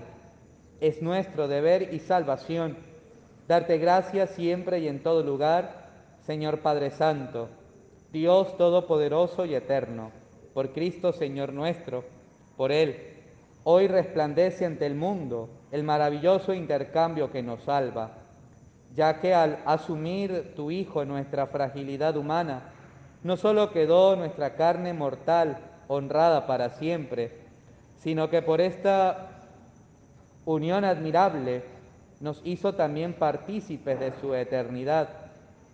es 0.81 1.03
nuestro 1.03 1.47
deber 1.47 1.93
y 1.93 1.99
salvación 1.99 2.77
darte 3.47 3.79
gracias 3.79 4.31
siempre 4.31 4.79
y 4.79 4.89
en 4.89 5.03
todo 5.03 5.23
lugar, 5.23 5.89
Señor 6.21 6.61
Padre 6.61 6.91
Santo, 6.91 7.49
Dios 8.13 8.57
Todopoderoso 8.57 9.45
y 9.45 9.55
Eterno, 9.55 10.11
por 10.55 10.73
Cristo 10.73 11.13
Señor 11.13 11.53
nuestro, 11.53 12.05
por 12.57 12.73
Él. 12.73 12.97
Hoy 13.65 13.89
resplandece 13.89 14.65
ante 14.65 14.87
el 14.87 14.95
mundo 14.95 15.51
el 15.71 15.83
maravilloso 15.83 16.55
intercambio 16.55 17.31
que 17.31 17.43
nos 17.43 17.65
salva, 17.65 18.13
ya 18.95 19.21
que 19.21 19.35
al 19.35 19.59
asumir 19.67 20.55
tu 20.57 20.71
Hijo 20.71 21.05
nuestra 21.05 21.47
fragilidad 21.47 22.17
humana, 22.17 22.73
no 23.23 23.37
solo 23.37 23.71
quedó 23.71 24.17
nuestra 24.17 24.55
carne 24.55 24.95
mortal 24.95 25.59
honrada 25.89 26.47
para 26.47 26.71
siempre, 26.71 27.40
sino 28.01 28.29
que 28.29 28.43
por 28.43 28.61
esta 28.61 29.29
unión 30.45 30.85
admirable 30.85 31.63
nos 32.21 32.41
hizo 32.45 32.75
también 32.75 33.15
partícipes 33.15 34.01
de 34.01 34.13
su 34.21 34.35
eternidad. 34.35 35.09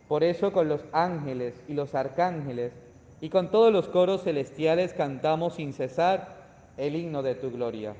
Por 0.09 0.23
eso 0.23 0.53
con 0.53 0.69
los 0.69 0.83
ángeles 0.93 1.55
y 1.67 1.75
los 1.75 1.95
arcángeles 1.95 2.73
y 3.21 3.31
con 3.31 3.51
todos 3.51 3.73
los 3.73 3.89
coros 3.89 4.23
celestiales 4.23 4.93
cantamos 4.93 5.55
sin 5.55 5.73
cesar 5.73 6.37
el 6.77 6.95
himno 6.97 7.23
de 7.23 7.35
tu 7.37 7.51
gloria. 7.51 7.95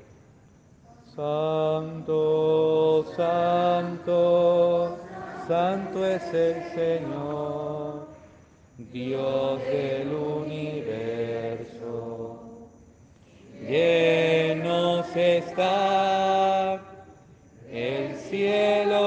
Santo, 1.15 3.03
santo, 3.15 4.97
santo 5.47 6.05
es 6.05 6.23
el 6.33 6.63
Señor, 6.75 8.07
Dios 8.77 9.59
del 9.63 10.13
universo. 10.13 10.77
Llenos 13.67 15.13
está 15.13 16.79
el 17.69 18.15
cielo 18.15 19.06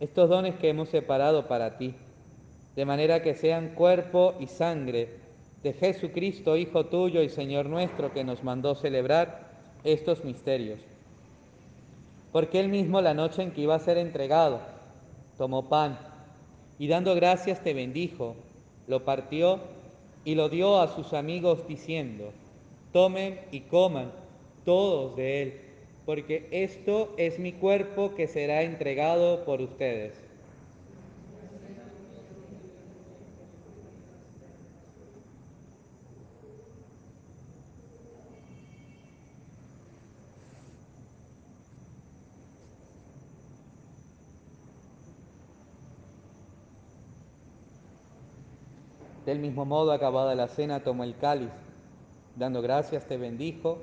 estos 0.00 0.28
dones 0.28 0.54
que 0.56 0.68
hemos 0.68 0.88
separado 0.88 1.48
para 1.48 1.76
ti, 1.76 1.94
de 2.76 2.84
manera 2.84 3.22
que 3.22 3.34
sean 3.34 3.74
cuerpo 3.74 4.34
y 4.38 4.46
sangre 4.46 5.16
de 5.62 5.72
Jesucristo, 5.72 6.56
Hijo 6.56 6.86
tuyo 6.86 7.22
y 7.22 7.28
Señor 7.28 7.66
nuestro, 7.66 8.12
que 8.12 8.24
nos 8.24 8.44
mandó 8.44 8.74
celebrar 8.74 9.48
estos 9.84 10.24
misterios. 10.24 10.80
Porque 12.32 12.60
él 12.60 12.68
mismo 12.68 13.00
la 13.00 13.14
noche 13.14 13.42
en 13.42 13.50
que 13.50 13.62
iba 13.62 13.74
a 13.74 13.80
ser 13.80 13.98
entregado, 13.98 14.60
tomó 15.36 15.68
pan 15.68 15.98
y 16.78 16.86
dando 16.86 17.14
gracias 17.14 17.62
te 17.62 17.74
bendijo, 17.74 18.36
lo 18.86 19.04
partió 19.04 19.60
y 20.24 20.34
lo 20.34 20.48
dio 20.48 20.80
a 20.80 20.88
sus 20.88 21.12
amigos 21.12 21.66
diciendo, 21.66 22.32
tomen 22.92 23.40
y 23.50 23.60
coman 23.60 24.12
todos 24.64 25.16
de 25.16 25.42
él, 25.42 25.60
porque 26.08 26.48
esto 26.52 27.12
es 27.18 27.38
mi 27.38 27.52
cuerpo 27.52 28.14
que 28.14 28.28
será 28.28 28.62
entregado 28.62 29.44
por 29.44 29.60
ustedes. 29.60 30.14
Del 49.26 49.40
mismo 49.40 49.66
modo, 49.66 49.92
acabada 49.92 50.34
la 50.34 50.48
cena, 50.48 50.82
tomó 50.82 51.04
el 51.04 51.18
cáliz, 51.18 51.50
dando 52.34 52.62
gracias, 52.62 53.04
te 53.04 53.18
bendijo 53.18 53.82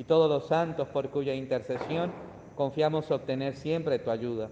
y 0.00 0.04
todos 0.04 0.30
los 0.30 0.46
santos 0.48 0.88
por 0.88 1.10
cuya 1.10 1.34
intercesión 1.34 2.10
confiamos 2.56 3.10
obtener 3.10 3.54
siempre 3.54 3.98
tu 3.98 4.10
ayuda. 4.10 4.48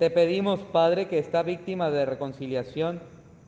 Te 0.00 0.10
pedimos, 0.10 0.58
Padre, 0.72 1.06
que 1.06 1.20
esta 1.20 1.44
víctima 1.44 1.88
de 1.88 2.04
reconciliación 2.04 3.00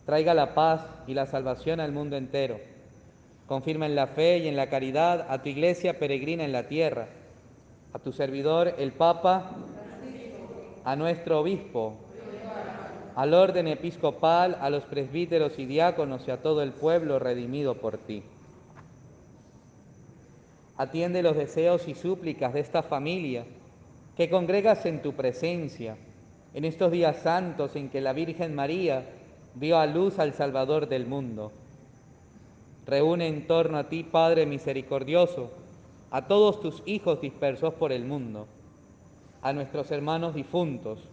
traiga 0.06 0.32
la 0.32 0.54
paz 0.54 0.86
y 1.08 1.14
la 1.14 1.26
salvación 1.26 1.80
al 1.80 1.90
mundo 1.90 2.16
entero. 2.16 2.60
Confirma 3.48 3.86
en 3.86 3.96
la 3.96 4.06
fe 4.06 4.38
y 4.38 4.46
en 4.46 4.54
la 4.54 4.68
caridad 4.68 5.26
a 5.28 5.42
tu 5.42 5.48
iglesia 5.48 5.98
peregrina 5.98 6.44
en 6.44 6.52
la 6.52 6.68
tierra, 6.68 7.08
a 7.92 7.98
tu 7.98 8.12
servidor 8.12 8.76
el 8.78 8.92
Papa, 8.92 9.50
a 10.84 10.94
nuestro 10.94 11.40
obispo, 11.40 11.96
al 13.16 13.34
orden 13.34 13.66
episcopal, 13.66 14.56
a 14.60 14.70
los 14.70 14.84
presbíteros 14.84 15.58
y 15.58 15.66
diáconos 15.66 16.22
y 16.28 16.30
a 16.30 16.40
todo 16.40 16.62
el 16.62 16.70
pueblo 16.70 17.18
redimido 17.18 17.78
por 17.78 17.98
ti. 17.98 18.22
Atiende 20.80 21.22
los 21.22 21.36
deseos 21.36 21.86
y 21.88 21.94
súplicas 21.94 22.54
de 22.54 22.60
esta 22.60 22.82
familia 22.82 23.44
que 24.16 24.30
congregas 24.30 24.86
en 24.86 25.02
tu 25.02 25.12
presencia 25.12 25.98
en 26.54 26.64
estos 26.64 26.90
días 26.90 27.18
santos 27.18 27.76
en 27.76 27.90
que 27.90 28.00
la 28.00 28.14
Virgen 28.14 28.54
María 28.54 29.04
dio 29.54 29.78
a 29.78 29.84
luz 29.84 30.18
al 30.18 30.32
Salvador 30.32 30.88
del 30.88 31.06
mundo. 31.06 31.52
Reúne 32.86 33.28
en 33.28 33.46
torno 33.46 33.76
a 33.76 33.90
ti, 33.90 34.04
Padre 34.04 34.46
misericordioso, 34.46 35.50
a 36.10 36.26
todos 36.26 36.62
tus 36.62 36.82
hijos 36.86 37.20
dispersos 37.20 37.74
por 37.74 37.92
el 37.92 38.06
mundo, 38.06 38.46
a 39.42 39.52
nuestros 39.52 39.90
hermanos 39.90 40.34
difuntos, 40.34 41.10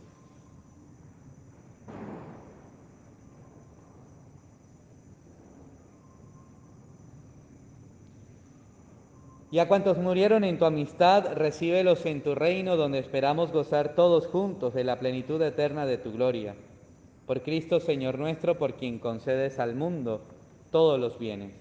Y 9.50 9.60
a 9.60 9.68
cuantos 9.70 9.98
murieron 9.98 10.44
en 10.44 10.60
tu 10.60 10.66
amistad, 10.66 11.34
recíbelos 11.34 12.06
en 12.06 12.22
tu 12.22 12.36
reino, 12.36 12.76
donde 12.76 13.00
esperamos 13.00 13.52
gozar 13.54 13.96
todos 13.96 14.28
juntos 14.28 14.74
de 14.74 14.84
la 14.84 15.00
plenitud 15.00 15.42
eterna 15.42 15.86
de 15.86 15.98
tu 15.98 16.12
gloria. 16.12 16.54
Por 17.26 17.42
Cristo, 17.42 17.80
Señor 17.80 18.20
nuestro, 18.20 18.58
por 18.58 18.74
quien 18.74 19.00
concedes 19.00 19.60
al 19.60 19.74
mundo 19.74 20.22
todos 20.70 21.00
los 21.00 21.18
bienes. 21.18 21.54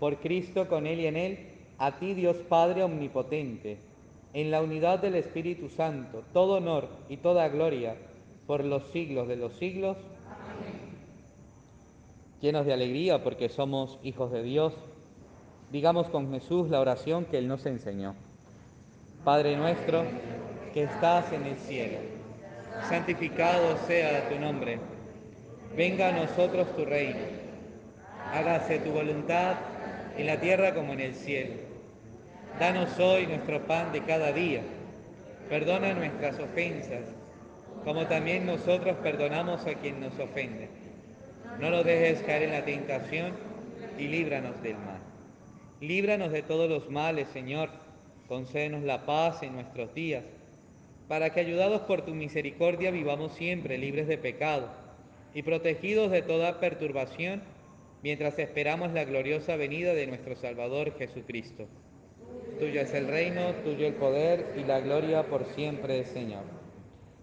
Por 0.00 0.16
Cristo, 0.16 0.66
con 0.66 0.88
Él 0.88 1.00
y 1.00 1.06
en 1.06 1.16
Él, 1.16 1.38
a 1.78 1.98
ti, 1.98 2.14
Dios 2.14 2.36
Padre 2.48 2.82
Omnipotente, 2.82 3.78
en 4.32 4.50
la 4.50 4.60
unidad 4.60 4.98
del 4.98 5.14
Espíritu 5.14 5.68
Santo, 5.68 6.24
todo 6.32 6.54
honor 6.54 6.88
y 7.08 7.18
toda 7.18 7.48
gloria 7.48 7.94
por 8.48 8.64
los 8.64 8.82
siglos 8.88 9.28
de 9.28 9.36
los 9.36 9.52
siglos. 9.54 9.96
Amén. 10.26 10.80
Llenos 12.40 12.66
de 12.66 12.72
alegría 12.72 13.22
porque 13.22 13.48
somos 13.48 14.00
hijos 14.02 14.32
de 14.32 14.42
Dios 14.42 14.74
Digamos 15.70 16.08
con 16.08 16.30
Jesús 16.32 16.70
la 16.70 16.80
oración 16.80 17.24
que 17.24 17.38
Él 17.38 17.48
nos 17.48 17.66
enseñó. 17.66 18.14
Padre 19.24 19.56
nuestro, 19.56 20.04
que 20.72 20.84
estás 20.84 21.32
en 21.32 21.44
el 21.46 21.56
cielo, 21.56 21.98
santificado 22.88 23.76
sea 23.86 24.28
tu 24.28 24.38
nombre. 24.38 24.78
Venga 25.76 26.08
a 26.08 26.12
nosotros 26.12 26.74
tu 26.76 26.84
reino. 26.84 27.20
Hágase 28.32 28.78
tu 28.80 28.90
voluntad 28.90 29.56
en 30.16 30.26
la 30.26 30.38
tierra 30.40 30.74
como 30.74 30.92
en 30.92 31.00
el 31.00 31.14
cielo. 31.14 31.54
Danos 32.58 32.98
hoy 32.98 33.26
nuestro 33.26 33.66
pan 33.66 33.92
de 33.92 34.00
cada 34.02 34.32
día. 34.32 34.62
Perdona 35.48 35.94
nuestras 35.94 36.38
ofensas, 36.38 37.02
como 37.84 38.06
también 38.06 38.46
nosotros 38.46 38.96
perdonamos 39.02 39.66
a 39.66 39.74
quien 39.74 40.00
nos 40.00 40.18
ofende. 40.18 40.68
No 41.60 41.70
nos 41.70 41.84
dejes 41.84 42.22
caer 42.22 42.44
en 42.44 42.52
la 42.52 42.64
tentación 42.64 43.32
y 43.98 44.08
líbranos 44.08 44.60
del 44.62 44.76
mal. 44.76 45.03
Líbranos 45.86 46.32
de 46.32 46.40
todos 46.40 46.70
los 46.70 46.88
males, 46.88 47.28
Señor. 47.28 47.68
Concédenos 48.26 48.84
la 48.84 49.04
paz 49.04 49.42
en 49.42 49.52
nuestros 49.52 49.94
días, 49.94 50.24
para 51.08 51.28
que 51.28 51.40
ayudados 51.40 51.82
por 51.82 52.06
tu 52.06 52.14
misericordia 52.14 52.90
vivamos 52.90 53.34
siempre 53.34 53.76
libres 53.76 54.06
de 54.08 54.16
pecado 54.16 54.68
y 55.34 55.42
protegidos 55.42 56.10
de 56.10 56.22
toda 56.22 56.58
perturbación, 56.58 57.42
mientras 58.02 58.38
esperamos 58.38 58.94
la 58.94 59.04
gloriosa 59.04 59.56
venida 59.56 59.92
de 59.92 60.06
nuestro 60.06 60.36
Salvador 60.36 60.96
Jesucristo. 60.96 61.66
Tuyo 62.58 62.80
es 62.80 62.94
el 62.94 63.06
reino, 63.06 63.52
tuyo 63.62 63.86
el 63.86 63.94
poder 63.94 64.54
y 64.56 64.64
la 64.64 64.80
gloria 64.80 65.24
por 65.24 65.44
siempre, 65.54 66.06
Señor. 66.06 66.44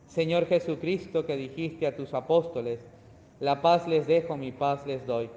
Señor 0.05 0.45
Jesucristo, 0.45 1.25
que 1.25 1.35
dijiste 1.35 1.87
a 1.87 1.95
tus 1.95 2.13
apóstoles, 2.13 2.85
la 3.39 3.63
paz 3.63 3.87
les 3.87 4.05
dejo, 4.05 4.37
mi 4.37 4.51
paz 4.51 4.85
les 4.85 5.03
doy. 5.07 5.31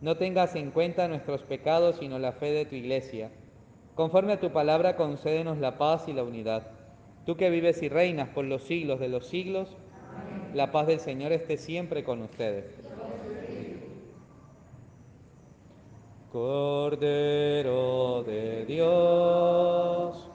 No 0.00 0.16
tengas 0.16 0.54
en 0.54 0.70
cuenta 0.70 1.08
nuestros 1.08 1.42
pecados, 1.42 1.96
sino 1.96 2.18
la 2.18 2.32
fe 2.32 2.52
de 2.52 2.64
tu 2.64 2.76
iglesia. 2.76 3.30
Conforme 3.96 4.34
a 4.34 4.40
tu 4.40 4.52
palabra, 4.52 4.94
concédenos 4.94 5.58
la 5.58 5.76
paz 5.76 6.06
y 6.06 6.12
la 6.12 6.22
unidad. 6.22 6.68
Tú 7.26 7.36
que 7.36 7.50
vives 7.50 7.82
y 7.82 7.88
reinas 7.88 8.28
por 8.28 8.44
los 8.44 8.62
siglos 8.62 9.00
de 9.00 9.08
los 9.08 9.26
siglos, 9.26 9.76
la 10.54 10.70
paz 10.70 10.86
del 10.86 11.00
Señor 11.00 11.32
esté 11.32 11.56
siempre 11.56 12.04
con 12.04 12.22
ustedes. 12.22 12.64
Cordero 16.30 18.22
de 18.22 18.66
Dios. 18.66 20.27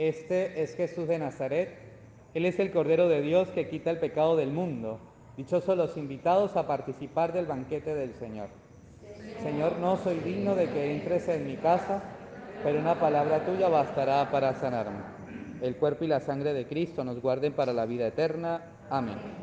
Este 0.00 0.62
es 0.62 0.76
Jesús 0.76 1.06
de 1.08 1.18
Nazaret. 1.18 1.76
Él 2.32 2.46
es 2.46 2.58
el 2.58 2.70
Cordero 2.70 3.06
de 3.10 3.20
Dios 3.20 3.48
que 3.50 3.68
quita 3.68 3.90
el 3.90 3.98
pecado 3.98 4.34
del 4.34 4.50
mundo. 4.50 4.98
Dichosos 5.36 5.76
los 5.76 5.98
invitados 5.98 6.56
a 6.56 6.66
participar 6.66 7.34
del 7.34 7.44
banquete 7.44 7.94
del 7.94 8.14
Señor. 8.14 8.48
Señor, 9.42 9.76
no 9.78 9.98
soy 9.98 10.20
digno 10.20 10.54
de 10.54 10.70
que 10.70 10.90
entres 10.90 11.28
en 11.28 11.46
mi 11.46 11.58
casa, 11.58 12.02
pero 12.64 12.78
una 12.78 12.98
palabra 12.98 13.44
tuya 13.44 13.68
bastará 13.68 14.30
para 14.30 14.54
sanarme. 14.54 15.02
El 15.60 15.76
cuerpo 15.76 16.04
y 16.04 16.08
la 16.08 16.20
sangre 16.20 16.54
de 16.54 16.66
Cristo 16.66 17.04
nos 17.04 17.20
guarden 17.20 17.52
para 17.52 17.74
la 17.74 17.84
vida 17.84 18.06
eterna. 18.06 18.62
Amén. 18.88 19.39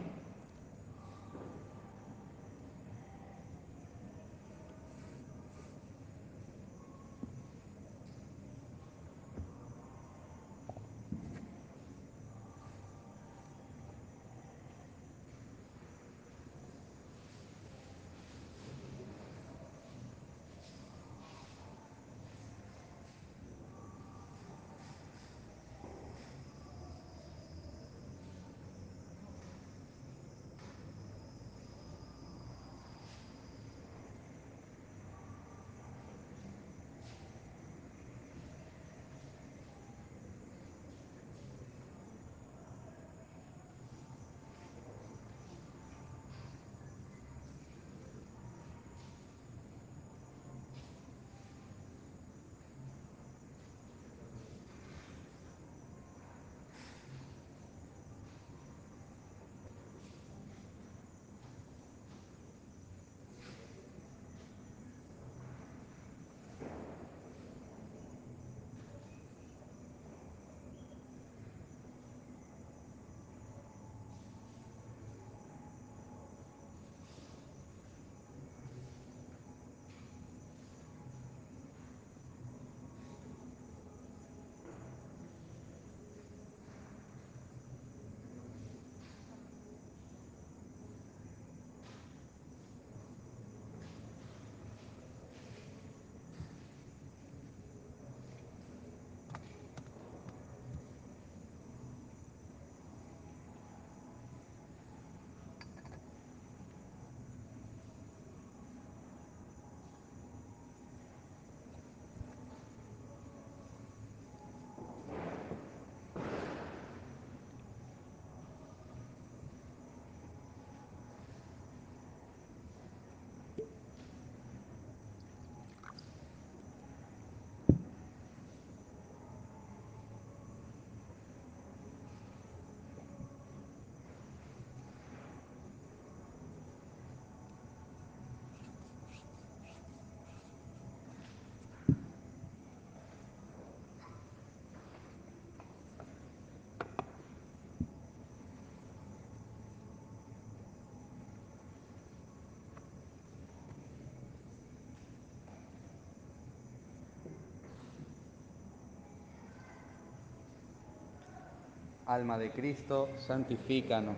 Alma 162.08 162.38
de 162.38 162.52
Cristo, 162.52 163.10
santifícanos. 163.18 164.16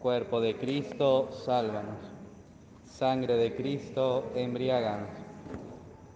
Cuerpo 0.00 0.40
de 0.40 0.56
Cristo, 0.56 1.28
sálvanos. 1.30 2.00
Sangre 2.86 3.36
de 3.36 3.54
Cristo, 3.54 4.32
embriáganos. 4.34 5.10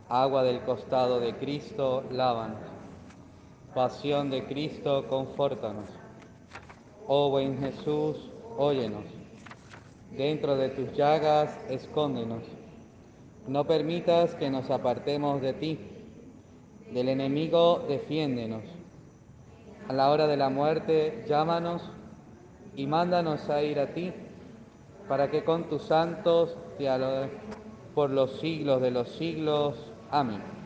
Agua 0.08 0.42
del 0.42 0.62
costado 0.62 1.20
de 1.20 1.36
Cristo, 1.36 2.02
lávanos. 2.10 2.58
Pasión 3.72 4.28
de 4.28 4.44
Cristo, 4.46 5.06
confórtanos. 5.08 5.88
Oh 7.06 7.30
buen 7.30 7.60
Jesús, 7.60 8.16
óyenos. 8.58 9.04
Dentro 10.10 10.56
de 10.56 10.70
tus 10.70 10.92
llagas, 10.96 11.56
escóndenos. 11.70 12.42
No 13.46 13.68
permitas 13.68 14.34
que 14.34 14.50
nos 14.50 14.68
apartemos 14.68 15.40
de 15.42 15.52
ti. 15.52 15.78
Del 16.92 17.08
enemigo, 17.08 17.84
defiéndenos 17.86 18.81
a 19.88 19.92
la 19.92 20.10
hora 20.10 20.26
de 20.26 20.36
la 20.36 20.48
muerte, 20.48 21.24
llámanos 21.28 21.90
y 22.74 22.86
mándanos 22.86 23.48
a 23.50 23.62
ir 23.62 23.78
a 23.78 23.92
ti, 23.92 24.12
para 25.08 25.30
que 25.30 25.44
con 25.44 25.68
tus 25.68 25.82
santos 25.82 26.56
te 26.78 26.88
alabemos 26.88 27.36
por 27.94 28.10
los 28.10 28.38
siglos 28.40 28.80
de 28.80 28.90
los 28.90 29.08
siglos. 29.10 29.92
Amén. 30.10 30.61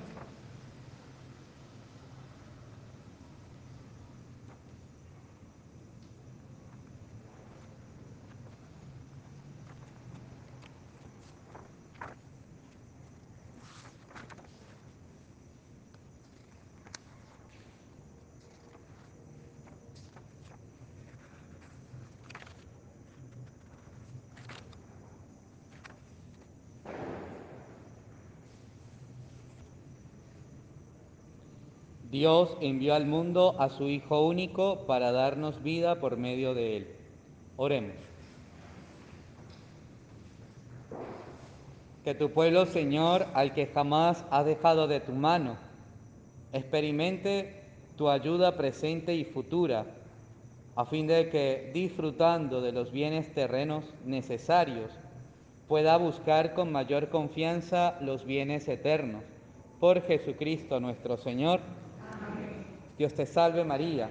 Dios 32.27 32.57
envió 32.61 32.97
al 32.97 33.07
mundo 33.07 33.55
a 33.61 33.69
su 33.69 33.89
Hijo 33.89 34.27
único 34.27 34.85
para 34.89 35.13
darnos 35.13 35.63
vida 35.63 36.01
por 36.01 36.17
medio 36.17 36.55
de 36.55 36.79
él. 36.79 36.89
Oremos. 37.57 37.95
Que 42.03 42.17
tu 42.17 42.33
pueblo, 42.33 42.67
Señor, 42.67 43.27
al 43.33 43.55
que 43.55 43.69
jamás 43.69 44.25
has 44.33 44.45
dejado 44.45 44.89
de 44.89 44.99
tu 44.99 45.13
mano, 45.13 45.57
experimente 46.53 47.63
tu 47.97 48.09
ayuda 48.09 48.57
presente 48.57 49.15
y 49.15 49.25
futura, 49.25 49.87
a 50.75 50.85
fin 50.85 51.07
de 51.07 51.29
que, 51.31 51.71
disfrutando 51.73 52.61
de 52.61 52.73
los 52.73 52.91
bienes 52.91 53.33
terrenos 53.35 53.85
necesarios, 54.05 54.91
pueda 55.69 55.97
buscar 55.97 56.55
con 56.55 56.73
mayor 56.73 57.09
confianza 57.09 57.97
los 58.01 58.25
bienes 58.25 58.67
eternos. 58.67 59.23
Por 59.79 60.03
Jesucristo 60.03 60.81
nuestro 60.81 61.19
Señor. 61.19 61.61
Dios 62.99 63.13
te 63.13 63.27
salve 63.27 63.63
María, 63.63 64.09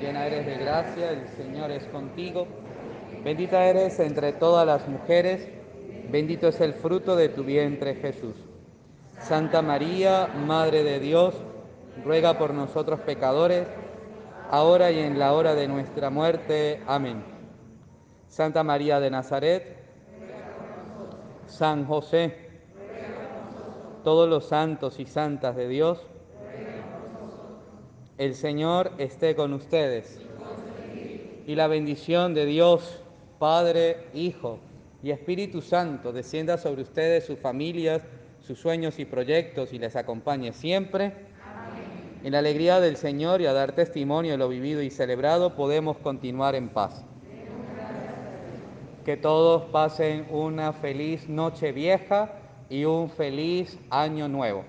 llena 0.00 0.26
eres 0.26 0.46
de 0.46 0.56
gracia, 0.56 1.10
el 1.10 1.28
Señor 1.28 1.70
es 1.70 1.84
contigo. 1.88 2.46
Bendita 3.22 3.66
eres 3.66 4.00
entre 4.00 4.32
todas 4.32 4.66
las 4.66 4.88
mujeres, 4.88 5.46
bendito 6.10 6.48
es 6.48 6.60
el 6.62 6.72
fruto 6.72 7.14
de 7.14 7.28
tu 7.28 7.44
vientre 7.44 7.94
Jesús. 7.96 8.34
Santa 9.20 9.60
María, 9.60 10.28
Madre 10.28 10.82
de 10.82 10.98
Dios, 10.98 11.34
ruega 12.04 12.38
por 12.38 12.54
nosotros 12.54 13.00
pecadores, 13.00 13.66
ahora 14.50 14.90
y 14.90 15.00
en 15.00 15.18
la 15.18 15.34
hora 15.34 15.54
de 15.54 15.68
nuestra 15.68 16.08
muerte. 16.08 16.80
Amén. 16.86 17.22
Santa 18.28 18.64
María 18.64 18.98
de 18.98 19.10
Nazaret, 19.10 19.76
San 21.46 21.86
José, 21.86 22.34
todos 24.04 24.28
los 24.28 24.46
santos 24.46 25.00
y 25.00 25.06
santas 25.06 25.54
de 25.56 25.68
Dios, 25.68 26.06
el 28.18 28.34
Señor 28.34 28.92
esté 28.98 29.34
con 29.34 29.52
ustedes. 29.52 30.20
Y 31.46 31.54
la 31.54 31.68
bendición 31.68 32.34
de 32.34 32.46
Dios, 32.46 33.00
Padre, 33.38 34.08
Hijo 34.14 34.58
y 35.02 35.10
Espíritu 35.10 35.60
Santo, 35.60 36.12
descienda 36.12 36.58
sobre 36.58 36.82
ustedes, 36.82 37.24
sus 37.24 37.38
familias, 37.38 38.02
sus 38.40 38.58
sueños 38.58 38.98
y 38.98 39.04
proyectos 39.04 39.72
y 39.72 39.78
les 39.78 39.96
acompañe 39.96 40.52
siempre. 40.52 41.12
En 42.24 42.32
la 42.32 42.38
alegría 42.38 42.80
del 42.80 42.96
Señor 42.96 43.40
y 43.40 43.46
a 43.46 43.52
dar 43.52 43.72
testimonio 43.72 44.32
de 44.32 44.38
lo 44.38 44.48
vivido 44.48 44.82
y 44.82 44.90
celebrado, 44.90 45.54
podemos 45.54 45.98
continuar 45.98 46.54
en 46.54 46.70
paz. 46.70 47.04
Que 49.04 49.16
todos 49.16 49.64
pasen 49.70 50.26
una 50.30 50.72
feliz 50.72 51.28
noche 51.28 51.70
vieja 51.70 52.32
y 52.68 52.84
un 52.84 53.10
feliz 53.10 53.78
año 53.90 54.26
nuevo. 54.26 54.64